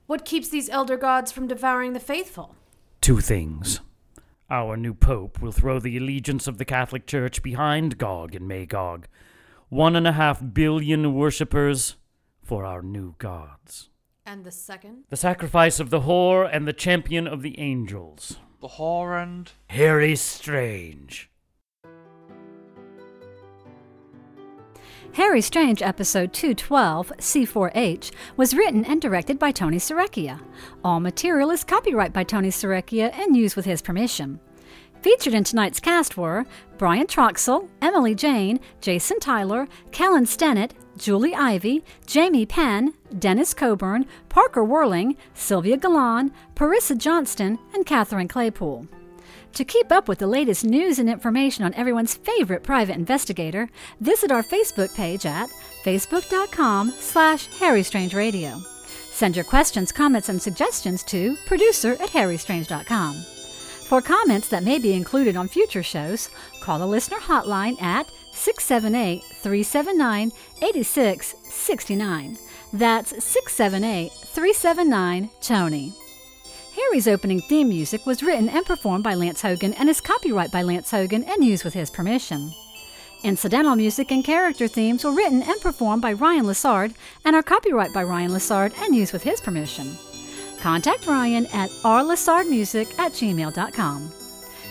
What 0.06 0.24
keeps 0.24 0.48
these 0.48 0.70
elder 0.70 0.96
gods 0.96 1.30
from 1.30 1.48
devouring 1.48 1.92
the 1.92 2.00
faithful? 2.00 2.54
Two 3.00 3.20
things. 3.20 3.80
Our 4.48 4.78
new 4.78 4.94
pope 4.94 5.42
will 5.42 5.52
throw 5.52 5.78
the 5.78 5.98
allegiance 5.98 6.46
of 6.46 6.56
the 6.56 6.64
Catholic 6.64 7.06
Church 7.06 7.42
behind 7.42 7.98
Gog 7.98 8.34
and 8.34 8.48
Magog. 8.48 9.06
One 9.68 9.94
and 9.94 10.06
a 10.06 10.12
half 10.12 10.40
billion 10.54 11.12
worshippers 11.12 11.96
for 12.42 12.64
our 12.64 12.80
new 12.80 13.14
gods. 13.18 13.90
And 14.28 14.44
the 14.44 14.50
second? 14.50 15.04
The 15.08 15.16
sacrifice 15.16 15.80
of 15.80 15.88
the 15.88 16.02
whore 16.02 16.46
and 16.52 16.68
the 16.68 16.74
champion 16.74 17.26
of 17.26 17.40
the 17.40 17.58
angels. 17.58 18.36
The 18.60 18.68
whore 18.68 19.22
and. 19.22 19.50
Harry 19.70 20.16
Strange. 20.16 21.30
Harry 25.14 25.40
Strange 25.40 25.80
episode 25.80 26.34
212, 26.34 27.10
C4H, 27.16 28.12
was 28.36 28.52
written 28.52 28.84
and 28.84 29.00
directed 29.00 29.38
by 29.38 29.50
Tony 29.50 29.78
Serecchia. 29.78 30.38
All 30.84 31.00
material 31.00 31.50
is 31.50 31.64
copyright 31.64 32.12
by 32.12 32.22
Tony 32.22 32.50
Serecchia 32.50 33.18
and 33.18 33.34
used 33.34 33.56
with 33.56 33.64
his 33.64 33.80
permission. 33.80 34.40
Featured 35.00 35.32
in 35.32 35.44
tonight's 35.44 35.80
cast 35.80 36.18
were 36.18 36.44
Brian 36.76 37.06
Troxell, 37.06 37.70
Emily 37.80 38.14
Jane, 38.14 38.60
Jason 38.82 39.20
Tyler, 39.20 39.68
Kellen 39.90 40.26
Stennett, 40.26 40.72
Julie 40.98 41.34
Ivy, 41.34 41.82
Jamie 42.06 42.44
Penn, 42.44 42.92
Dennis 43.16 43.54
Coburn, 43.54 44.06
Parker 44.28 44.64
Whirling, 44.64 45.16
Sylvia 45.34 45.76
Galan, 45.76 46.32
Parissa 46.54 46.96
Johnston, 46.96 47.58
and 47.74 47.86
Catherine 47.86 48.28
Claypool. 48.28 48.88
To 49.54 49.64
keep 49.64 49.90
up 49.90 50.08
with 50.08 50.18
the 50.18 50.26
latest 50.26 50.64
news 50.64 50.98
and 50.98 51.08
information 51.08 51.64
on 51.64 51.74
everyone's 51.74 52.14
favorite 52.14 52.62
private 52.62 52.96
investigator, 52.96 53.68
visit 54.00 54.30
our 54.30 54.42
Facebook 54.42 54.94
page 54.94 55.26
at 55.26 55.48
facebook.com 55.84 56.92
slash 56.98 57.48
harrystrangeradio. 57.48 58.62
Send 59.10 59.34
your 59.34 59.44
questions, 59.44 59.90
comments, 59.90 60.28
and 60.28 60.40
suggestions 60.40 61.02
to 61.04 61.36
producer 61.46 61.92
at 61.94 62.10
harrystrange.com. 62.10 63.14
For 63.88 64.02
comments 64.02 64.48
that 64.50 64.64
may 64.64 64.78
be 64.78 64.92
included 64.92 65.34
on 65.34 65.48
future 65.48 65.82
shows, 65.82 66.28
call 66.60 66.78
the 66.78 66.86
listener 66.86 67.16
hotline 67.16 67.80
at 67.82 68.06
678 68.32 69.22
379 69.24 70.30
8669. 70.62 72.38
That's 72.72 73.10
678 73.24 74.12
379 74.12 75.30
Tony. 75.40 75.92
Harry's 76.76 77.08
opening 77.08 77.40
theme 77.40 77.70
music 77.70 78.04
was 78.06 78.22
written 78.22 78.48
and 78.48 78.64
performed 78.64 79.02
by 79.02 79.14
Lance 79.14 79.42
Hogan 79.42 79.72
and 79.74 79.88
is 79.88 80.00
copyright 80.00 80.52
by 80.52 80.62
Lance 80.62 80.90
Hogan 80.90 81.24
and 81.24 81.44
used 81.44 81.64
with 81.64 81.74
his 81.74 81.90
permission. 81.90 82.52
Incidental 83.24 83.74
music 83.74 84.12
and 84.12 84.22
character 84.22 84.68
themes 84.68 85.02
were 85.02 85.12
written 85.12 85.42
and 85.42 85.60
performed 85.60 86.02
by 86.02 86.12
Ryan 86.12 86.44
Lessard 86.44 86.94
and 87.24 87.34
are 87.34 87.42
copyright 87.42 87.92
by 87.92 88.04
Ryan 88.04 88.30
Lessard 88.30 88.72
and 88.80 88.94
used 88.94 89.12
with 89.12 89.24
his 89.24 89.40
permission. 89.40 89.96
Contact 90.60 91.06
Ryan 91.06 91.46
at 91.46 91.70
rlessardmusic 91.82 92.98
at 92.98 93.12
gmail.com. 93.12 94.12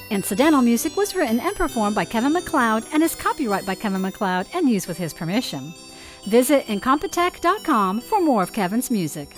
Incidental 0.09 0.61
music 0.61 0.95
was 0.95 1.15
written 1.15 1.39
and 1.41 1.55
performed 1.55 1.95
by 1.95 2.05
Kevin 2.05 2.31
MacLeod 2.31 2.85
and 2.93 3.03
is 3.03 3.15
copyright 3.15 3.65
by 3.65 3.75
Kevin 3.75 4.01
MacLeod 4.01 4.47
and 4.53 4.69
used 4.69 4.87
with 4.87 4.97
his 4.97 5.13
permission. 5.13 5.73
Visit 6.25 6.65
incompetech.com 6.67 8.01
for 8.01 8.21
more 8.21 8.43
of 8.43 8.53
Kevin's 8.53 8.91
music. 8.91 9.35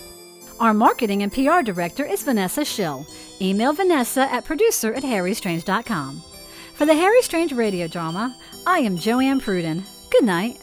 Our 0.60 0.74
marketing 0.74 1.24
and 1.24 1.32
PR 1.32 1.62
director 1.62 2.06
is 2.06 2.24
Vanessa 2.24 2.66
Schill. 2.66 3.06
Email 3.42 3.74
Vanessa 3.74 4.32
at 4.32 4.46
producer 4.46 4.94
at 4.94 5.04
harrystrange.com. 5.04 6.22
For 6.74 6.86
the 6.86 6.96
Harry 6.96 7.22
Strange 7.22 7.54
radio 7.54 7.88
drama, 7.88 8.36
I 8.66 8.80
am 8.80 8.98
Joanne 8.98 9.40
Pruden. 9.40 9.84
Good 10.12 10.24
night. 10.24 10.62